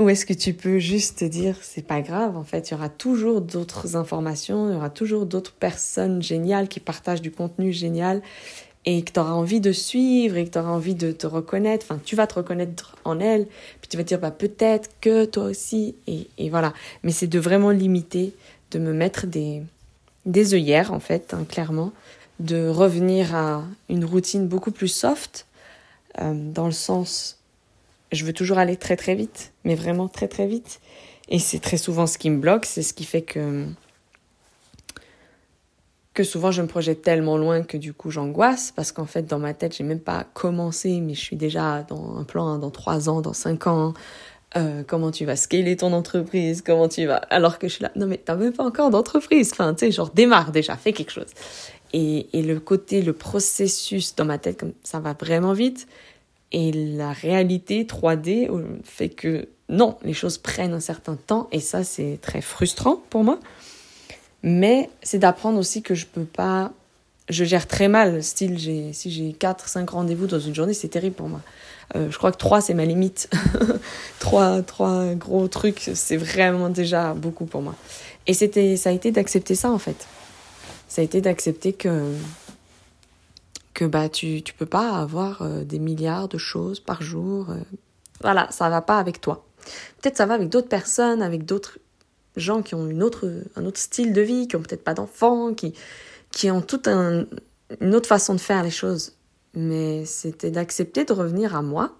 Ou 0.00 0.08
est-ce 0.08 0.26
que 0.26 0.32
tu 0.32 0.54
peux 0.54 0.78
juste 0.78 1.18
te 1.18 1.24
dire 1.24 1.56
c'est 1.62 1.86
pas 1.86 2.00
grave 2.00 2.36
en 2.36 2.44
fait 2.44 2.70
il 2.70 2.74
y 2.74 2.76
aura 2.76 2.88
toujours 2.88 3.40
d'autres 3.40 3.96
informations 3.96 4.68
il 4.68 4.74
y 4.74 4.76
aura 4.76 4.90
toujours 4.90 5.26
d'autres 5.26 5.52
personnes 5.52 6.22
géniales 6.22 6.68
qui 6.68 6.80
partagent 6.80 7.22
du 7.22 7.30
contenu 7.30 7.72
génial 7.72 8.22
et 8.90 9.02
que 9.02 9.12
tu 9.12 9.20
auras 9.20 9.32
envie 9.32 9.60
de 9.60 9.72
suivre 9.72 10.36
et 10.36 10.46
que 10.46 10.50
tu 10.50 10.58
auras 10.58 10.70
envie 10.70 10.94
de 10.94 11.12
te 11.12 11.26
reconnaître, 11.26 11.84
enfin 11.88 12.00
tu 12.02 12.16
vas 12.16 12.26
te 12.26 12.34
reconnaître 12.34 12.96
en 13.04 13.20
elle, 13.20 13.46
puis 13.80 13.88
tu 13.88 13.98
vas 13.98 14.02
te 14.02 14.08
dire 14.08 14.18
bah, 14.18 14.30
peut-être 14.30 14.88
que 15.02 15.26
toi 15.26 15.44
aussi, 15.44 15.94
et, 16.06 16.48
voilà. 16.48 16.72
Mais 17.02 17.12
c'est 17.12 17.26
de 17.26 17.38
vraiment 17.38 17.70
limiter, 17.70 18.32
de 18.70 18.78
me 18.78 18.94
mettre 18.94 19.26
des, 19.26 19.62
des 20.24 20.54
œillères 20.54 20.92
en 20.92 21.00
fait, 21.00 21.34
hein, 21.34 21.44
clairement, 21.46 21.92
de 22.40 22.68
revenir 22.68 23.34
à 23.34 23.64
une 23.90 24.04
routine 24.04 24.46
beaucoup 24.46 24.70
plus 24.70 24.88
soft, 24.88 25.46
euh, 26.20 26.32
dans 26.34 26.66
le 26.66 26.72
sens, 26.72 27.37
je 28.12 28.24
veux 28.24 28.32
toujours 28.32 28.58
aller 28.58 28.76
très 28.76 28.96
très 28.96 29.14
vite, 29.14 29.52
mais 29.64 29.74
vraiment 29.74 30.08
très 30.08 30.28
très 30.28 30.46
vite. 30.46 30.80
Et 31.28 31.38
c'est 31.38 31.58
très 31.58 31.76
souvent 31.76 32.06
ce 32.06 32.18
qui 32.18 32.30
me 32.30 32.38
bloque, 32.38 32.64
c'est 32.64 32.82
ce 32.82 32.94
qui 32.94 33.04
fait 33.04 33.22
que 33.22 33.66
que 36.14 36.24
souvent 36.24 36.50
je 36.50 36.62
me 36.62 36.66
projette 36.66 37.02
tellement 37.02 37.36
loin 37.38 37.62
que 37.62 37.76
du 37.76 37.92
coup 37.92 38.10
j'angoisse 38.10 38.72
parce 38.74 38.90
qu'en 38.90 39.06
fait 39.06 39.22
dans 39.22 39.38
ma 39.38 39.54
tête 39.54 39.76
j'ai 39.76 39.84
même 39.84 40.00
pas 40.00 40.24
commencé 40.34 41.00
mais 41.00 41.14
je 41.14 41.20
suis 41.20 41.36
déjà 41.36 41.84
dans 41.84 42.16
un 42.16 42.24
plan 42.24 42.48
hein, 42.48 42.58
dans 42.58 42.72
trois 42.72 43.08
ans, 43.08 43.20
dans 43.20 43.32
cinq 43.32 43.68
ans. 43.68 43.94
Euh, 44.56 44.82
comment 44.84 45.10
tu 45.10 45.26
vas 45.26 45.36
scaler 45.36 45.76
ton 45.76 45.92
entreprise, 45.92 46.62
comment 46.62 46.88
tu 46.88 47.04
vas, 47.04 47.16
alors 47.16 47.58
que 47.58 47.68
je 47.68 47.74
suis 47.74 47.82
là, 47.82 47.92
non 47.96 48.06
mais 48.06 48.16
t'as 48.16 48.34
même 48.34 48.54
pas 48.54 48.64
encore 48.64 48.88
d'entreprise, 48.90 49.50
enfin 49.52 49.74
tu 49.74 49.80
sais, 49.80 49.92
genre 49.92 50.10
démarre 50.10 50.52
déjà, 50.52 50.74
fais 50.76 50.94
quelque 50.94 51.12
chose. 51.12 51.28
Et, 51.92 52.26
et 52.32 52.42
le 52.42 52.58
côté, 52.58 53.02
le 53.02 53.12
processus 53.12 54.16
dans 54.16 54.24
ma 54.24 54.38
tête, 54.38 54.58
comme 54.58 54.72
ça 54.82 55.00
va 55.00 55.12
vraiment 55.12 55.52
vite, 55.52 55.86
et 56.52 56.72
la 56.72 57.12
réalité 57.12 57.84
3D 57.84 58.48
fait 58.84 59.08
que 59.08 59.48
non, 59.68 59.98
les 60.02 60.14
choses 60.14 60.38
prennent 60.38 60.72
un 60.72 60.80
certain 60.80 61.16
temps, 61.16 61.48
et 61.52 61.60
ça 61.60 61.84
c'est 61.84 62.18
très 62.22 62.40
frustrant 62.40 63.02
pour 63.10 63.22
moi. 63.22 63.38
Mais 64.42 64.88
c'est 65.02 65.18
d'apprendre 65.18 65.58
aussi 65.58 65.82
que 65.82 65.94
je 65.94 66.06
peux 66.06 66.24
pas. 66.24 66.72
Je 67.28 67.44
gère 67.44 67.66
très 67.66 67.88
mal. 67.88 68.22
Style, 68.22 68.58
j'ai, 68.58 68.92
si 68.92 69.10
j'ai 69.10 69.32
4, 69.32 69.68
5 69.68 69.90
rendez-vous 69.90 70.26
dans 70.26 70.38
une 70.38 70.54
journée, 70.54 70.72
c'est 70.72 70.88
terrible 70.88 71.16
pour 71.16 71.28
moi. 71.28 71.42
Euh, 71.96 72.10
je 72.10 72.16
crois 72.16 72.32
que 72.32 72.38
3, 72.38 72.60
c'est 72.60 72.74
ma 72.74 72.84
limite. 72.84 73.28
3, 74.20 74.62
3 74.62 75.14
gros 75.14 75.48
trucs, 75.48 75.90
c'est 75.94 76.16
vraiment 76.16 76.70
déjà 76.70 77.14
beaucoup 77.14 77.44
pour 77.44 77.60
moi. 77.60 77.74
Et 78.26 78.32
c'était, 78.34 78.76
ça 78.76 78.90
a 78.90 78.92
été 78.92 79.10
d'accepter 79.10 79.54
ça, 79.54 79.70
en 79.70 79.78
fait. 79.78 80.06
ça 80.88 81.02
a 81.02 81.04
été 81.04 81.20
d'accepter 81.20 81.72
que 81.72 82.14
que 83.78 83.84
bah 83.84 84.08
tu 84.08 84.42
tu 84.42 84.54
peux 84.54 84.66
pas 84.66 84.90
avoir 84.98 85.42
euh, 85.42 85.62
des 85.62 85.78
milliards 85.78 86.26
de 86.26 86.36
choses 86.36 86.80
par 86.80 87.00
jour. 87.00 87.50
Euh. 87.50 87.60
voilà, 88.20 88.48
ça 88.50 88.68
va 88.68 88.82
pas 88.82 88.98
avec 88.98 89.20
toi. 89.20 89.46
Peut-être 90.02 90.16
ça 90.16 90.26
va 90.26 90.34
avec 90.34 90.48
d'autres 90.48 90.68
personnes, 90.68 91.22
avec 91.22 91.44
d'autres 91.44 91.78
gens 92.34 92.62
qui 92.62 92.74
ont 92.74 92.88
une 92.88 93.04
autre 93.04 93.44
un 93.54 93.64
autre 93.64 93.78
style 93.78 94.12
de 94.12 94.20
vie, 94.20 94.48
qui 94.48 94.56
ont 94.56 94.62
peut-être 94.62 94.82
pas 94.82 94.94
d'enfants, 94.94 95.54
qui 95.54 95.74
qui 96.32 96.50
ont 96.50 96.60
toute 96.60 96.88
un, 96.88 97.26
une 97.80 97.94
autre 97.94 98.08
façon 98.08 98.34
de 98.34 98.40
faire 98.40 98.64
les 98.64 98.72
choses. 98.72 99.12
Mais 99.54 100.04
c'était 100.06 100.50
d'accepter 100.50 101.04
de 101.04 101.12
revenir 101.12 101.54
à 101.54 101.62
moi 101.62 101.96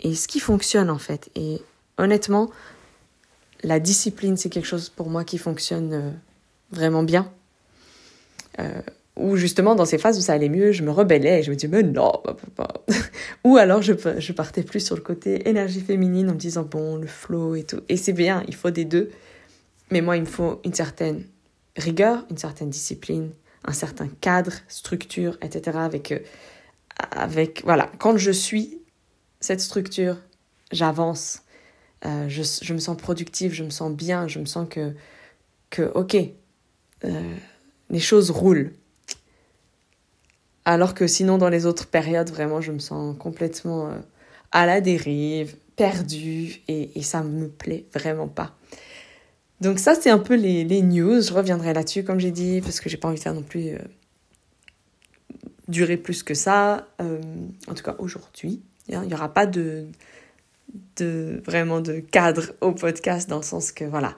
et 0.00 0.16
ce 0.16 0.26
qui 0.26 0.40
fonctionne 0.40 0.90
en 0.90 0.98
fait. 0.98 1.30
Et 1.36 1.62
honnêtement, 1.96 2.50
la 3.62 3.78
discipline, 3.78 4.36
c'est 4.36 4.50
quelque 4.50 4.66
chose 4.66 4.88
pour 4.88 5.10
moi 5.10 5.22
qui 5.22 5.38
fonctionne 5.38 5.92
euh, 5.92 6.10
vraiment 6.72 7.04
bien. 7.04 7.30
Ou 9.16 9.36
justement, 9.36 9.74
dans 9.74 9.84
ces 9.84 9.98
phases 9.98 10.18
où 10.18 10.22
ça 10.22 10.32
allait 10.32 10.48
mieux, 10.48 10.72
je 10.72 10.82
me 10.82 10.90
rebellais 10.90 11.42
je 11.42 11.50
me 11.50 11.56
disais, 11.56 11.68
mais 11.68 11.82
non, 11.82 12.22
Ou 13.44 13.56
alors, 13.56 13.82
je, 13.82 13.92
je 14.18 14.32
partais 14.32 14.62
plus 14.62 14.80
sur 14.84 14.96
le 14.96 15.02
côté 15.02 15.48
énergie 15.48 15.80
féminine 15.80 16.30
en 16.30 16.34
me 16.34 16.38
disant, 16.38 16.62
bon, 16.62 16.96
le 16.96 17.06
flow 17.06 17.54
et 17.54 17.64
tout. 17.64 17.80
Et 17.88 17.96
c'est 17.96 18.12
bien, 18.12 18.44
il 18.48 18.54
faut 18.54 18.70
des 18.70 18.84
deux. 18.84 19.10
Mais 19.90 20.00
moi, 20.00 20.16
il 20.16 20.20
me 20.20 20.26
faut 20.26 20.60
une 20.64 20.74
certaine 20.74 21.24
rigueur, 21.76 22.24
une 22.30 22.38
certaine 22.38 22.70
discipline, 22.70 23.30
un 23.64 23.72
certain 23.72 24.08
cadre, 24.20 24.52
structure, 24.68 25.36
etc. 25.42 25.78
Avec, 25.78 26.12
euh, 26.12 26.18
avec 27.10 27.62
voilà, 27.64 27.90
quand 27.98 28.16
je 28.16 28.30
suis 28.30 28.78
cette 29.40 29.60
structure, 29.60 30.18
j'avance, 30.70 31.42
euh, 32.06 32.28
je, 32.28 32.42
je, 32.62 32.72
me 32.72 32.78
sens 32.78 32.96
productive, 32.96 33.52
je 33.52 33.64
me 33.64 33.70
sens 33.70 33.92
bien, 33.92 34.28
je 34.28 34.38
me 34.38 34.46
sens 34.46 34.66
que, 34.68 34.94
que 35.70 35.82
ok, 35.94 36.16
euh, 37.04 37.36
les 37.90 38.00
choses 38.00 38.30
roulent. 38.30 38.72
Alors 40.64 40.94
que 40.94 41.06
sinon, 41.06 41.38
dans 41.38 41.48
les 41.48 41.66
autres 41.66 41.86
périodes, 41.86 42.30
vraiment, 42.30 42.60
je 42.60 42.72
me 42.72 42.78
sens 42.78 43.16
complètement 43.18 43.88
euh, 43.88 43.94
à 44.52 44.66
la 44.66 44.80
dérive, 44.80 45.56
perdue, 45.76 46.60
et, 46.68 46.90
et 46.94 47.02
ça 47.02 47.22
me 47.22 47.48
plaît 47.48 47.86
vraiment 47.94 48.28
pas. 48.28 48.54
Donc 49.60 49.78
ça, 49.78 49.94
c'est 49.94 50.10
un 50.10 50.18
peu 50.18 50.34
les, 50.34 50.64
les, 50.64 50.82
news. 50.82 51.20
Je 51.20 51.32
reviendrai 51.32 51.74
là-dessus, 51.74 52.04
comme 52.04 52.18
j'ai 52.18 52.30
dit, 52.30 52.60
parce 52.60 52.80
que 52.80 52.88
j'ai 52.88 52.96
pas 52.96 53.08
envie 53.08 53.18
de 53.18 53.22
faire 53.22 53.34
non 53.34 53.42
plus 53.42 53.76
durer 55.68 55.96
plus 55.96 56.22
que 56.22 56.34
ça. 56.34 56.88
en 56.98 57.74
tout 57.74 57.82
cas, 57.82 57.94
aujourd'hui, 57.98 58.62
il 58.88 58.98
n'y 59.00 59.14
aura 59.14 59.32
pas 59.32 59.46
de, 59.46 59.86
de 60.96 61.42
vraiment 61.44 61.80
de 61.80 62.00
cadre 62.00 62.52
au 62.60 62.72
podcast 62.72 63.28
dans 63.28 63.38
le 63.38 63.42
sens 63.42 63.72
que 63.72 63.84
voilà 63.84 64.16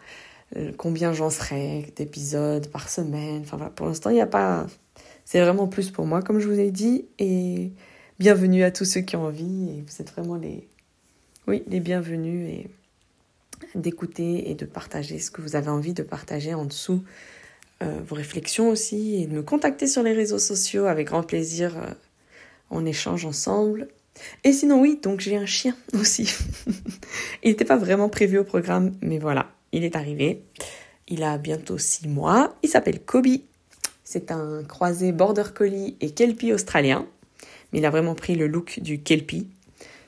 euh, 0.57 0.72
combien 0.76 1.12
j'en 1.12 1.31
serai 1.31 1.92
d'épisodes 1.96 2.68
par 2.68 2.88
semaine 2.88 3.42
enfin 3.42 3.70
pour 3.74 3.87
l'instant 3.87 4.11
il 4.11 4.14
n'y 4.14 4.20
a 4.20 4.26
pas 4.26 4.66
c'est 5.24 5.40
vraiment 5.40 5.68
plus 5.68 5.90
pour 5.90 6.06
moi 6.06 6.22
comme 6.22 6.38
je 6.38 6.48
vous 6.48 6.58
ai 6.58 6.70
dit 6.70 7.06
et 7.18 7.72
bienvenue 8.18 8.62
à 8.62 8.70
tous 8.70 8.85
ceux 8.85 9.00
qui 9.00 9.16
ont 9.16 9.24
envie 9.24 9.70
et 9.70 9.85
vous 9.87 10.00
êtes 10.00 10.11
vraiment 10.12 10.37
les 10.37 10.68
oui 11.46 11.62
les 11.66 11.80
bienvenus 11.80 12.48
et 12.48 12.70
d'écouter 13.74 14.50
et 14.50 14.54
de 14.54 14.64
partager 14.64 15.18
ce 15.18 15.30
que 15.30 15.40
vous 15.40 15.56
avez 15.56 15.70
envie 15.70 15.94
de 15.94 16.02
partager 16.02 16.54
en 16.54 16.64
dessous 16.64 17.02
euh, 17.82 18.00
vos 18.06 18.16
réflexions 18.16 18.68
aussi 18.68 19.22
et 19.22 19.26
de 19.26 19.32
me 19.32 19.42
contacter 19.42 19.87
sur 19.87 20.02
les 20.02 20.12
réseaux 20.12 20.38
sociaux 20.38 20.87
avec 20.87 21.08
grand 21.08 21.22
plaisir 21.22 21.76
euh, 21.78 21.90
on 22.70 22.87
échange 22.87 23.24
ensemble 23.24 23.88
et 24.44 24.52
sinon, 24.52 24.80
oui, 24.80 24.98
donc 25.02 25.20
j'ai 25.20 25.37
un 25.37 25.46
chien 25.46 25.76
aussi. 25.94 26.35
il 27.42 27.50
n'était 27.50 27.64
pas 27.64 27.76
vraiment 27.76 28.08
prévu 28.08 28.38
au 28.38 28.44
programme, 28.44 28.92
mais 29.00 29.18
voilà, 29.18 29.50
il 29.72 29.85
est 29.85 29.96
arrivé. 29.96 30.42
Il 31.08 31.22
a 31.22 31.38
bientôt 31.38 31.78
six 31.78 32.08
mois. 32.08 32.56
Il 32.62 32.68
s'appelle 32.68 33.00
Kobe. 33.00 33.26
C'est 34.12 34.31
un 34.31 34.62
croisé 34.62 35.11
border 35.11 35.55
collie 35.55 35.96
et 36.03 36.11
kelpie 36.11 36.53
australien. 36.53 37.07
Mais 37.72 37.79
il 37.79 37.87
a 37.87 37.90
vraiment 37.90 38.14
pris 38.14 38.35
le 38.35 38.46
look 38.46 38.79
du 38.81 39.01
kelpie, 39.01 39.48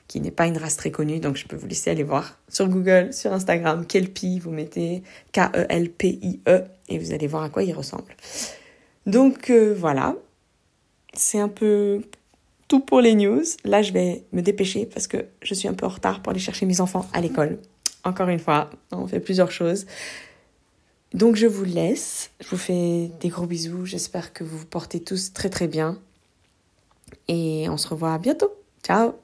qui 0.08 0.20
n'est 0.20 0.30
pas 0.30 0.46
une 0.46 0.58
race 0.58 0.76
très 0.76 0.90
connue, 0.90 1.20
donc 1.20 1.38
je 1.38 1.46
peux 1.46 1.56
vous 1.56 1.66
laisser 1.66 1.88
aller 1.88 2.02
voir 2.02 2.38
sur 2.50 2.68
Google, 2.68 3.14
sur 3.14 3.32
Instagram, 3.32 3.86
kelpie, 3.86 4.40
vous 4.40 4.50
mettez 4.50 5.02
K-E-L-P-I-E 5.32 6.38
-E, 6.46 6.64
et 6.90 6.98
vous 6.98 7.14
allez 7.14 7.26
voir 7.26 7.44
à 7.44 7.48
quoi 7.48 7.62
il 7.62 7.72
ressemble. 7.72 8.14
Donc 9.06 9.48
euh, 9.48 9.74
voilà, 9.74 10.14
c'est 11.14 11.40
un 11.40 11.48
peu 11.48 12.02
tout 12.68 12.80
pour 12.80 13.00
les 13.00 13.14
news. 13.14 13.44
Là, 13.64 13.80
je 13.80 13.94
vais 13.94 14.24
me 14.32 14.42
dépêcher 14.42 14.84
parce 14.84 15.06
que 15.06 15.24
je 15.40 15.54
suis 15.54 15.66
un 15.66 15.72
peu 15.72 15.86
en 15.86 15.94
retard 15.96 16.20
pour 16.20 16.32
aller 16.32 16.40
chercher 16.40 16.66
mes 16.66 16.82
enfants 16.82 17.06
à 17.14 17.22
l'école. 17.22 17.56
Encore 18.04 18.28
une 18.28 18.38
fois, 18.38 18.68
on 18.92 19.06
fait 19.06 19.20
plusieurs 19.20 19.50
choses. 19.50 19.86
Donc, 21.14 21.36
je 21.36 21.46
vous 21.46 21.64
laisse. 21.64 22.30
Je 22.40 22.48
vous 22.48 22.56
fais 22.56 23.10
des 23.20 23.28
gros 23.28 23.46
bisous. 23.46 23.86
J'espère 23.86 24.32
que 24.32 24.44
vous 24.44 24.58
vous 24.58 24.66
portez 24.66 25.00
tous 25.00 25.32
très 25.32 25.48
très 25.48 25.68
bien. 25.68 25.98
Et 27.28 27.66
on 27.70 27.76
se 27.76 27.88
revoit 27.88 28.18
bientôt. 28.18 28.52
Ciao 28.82 29.23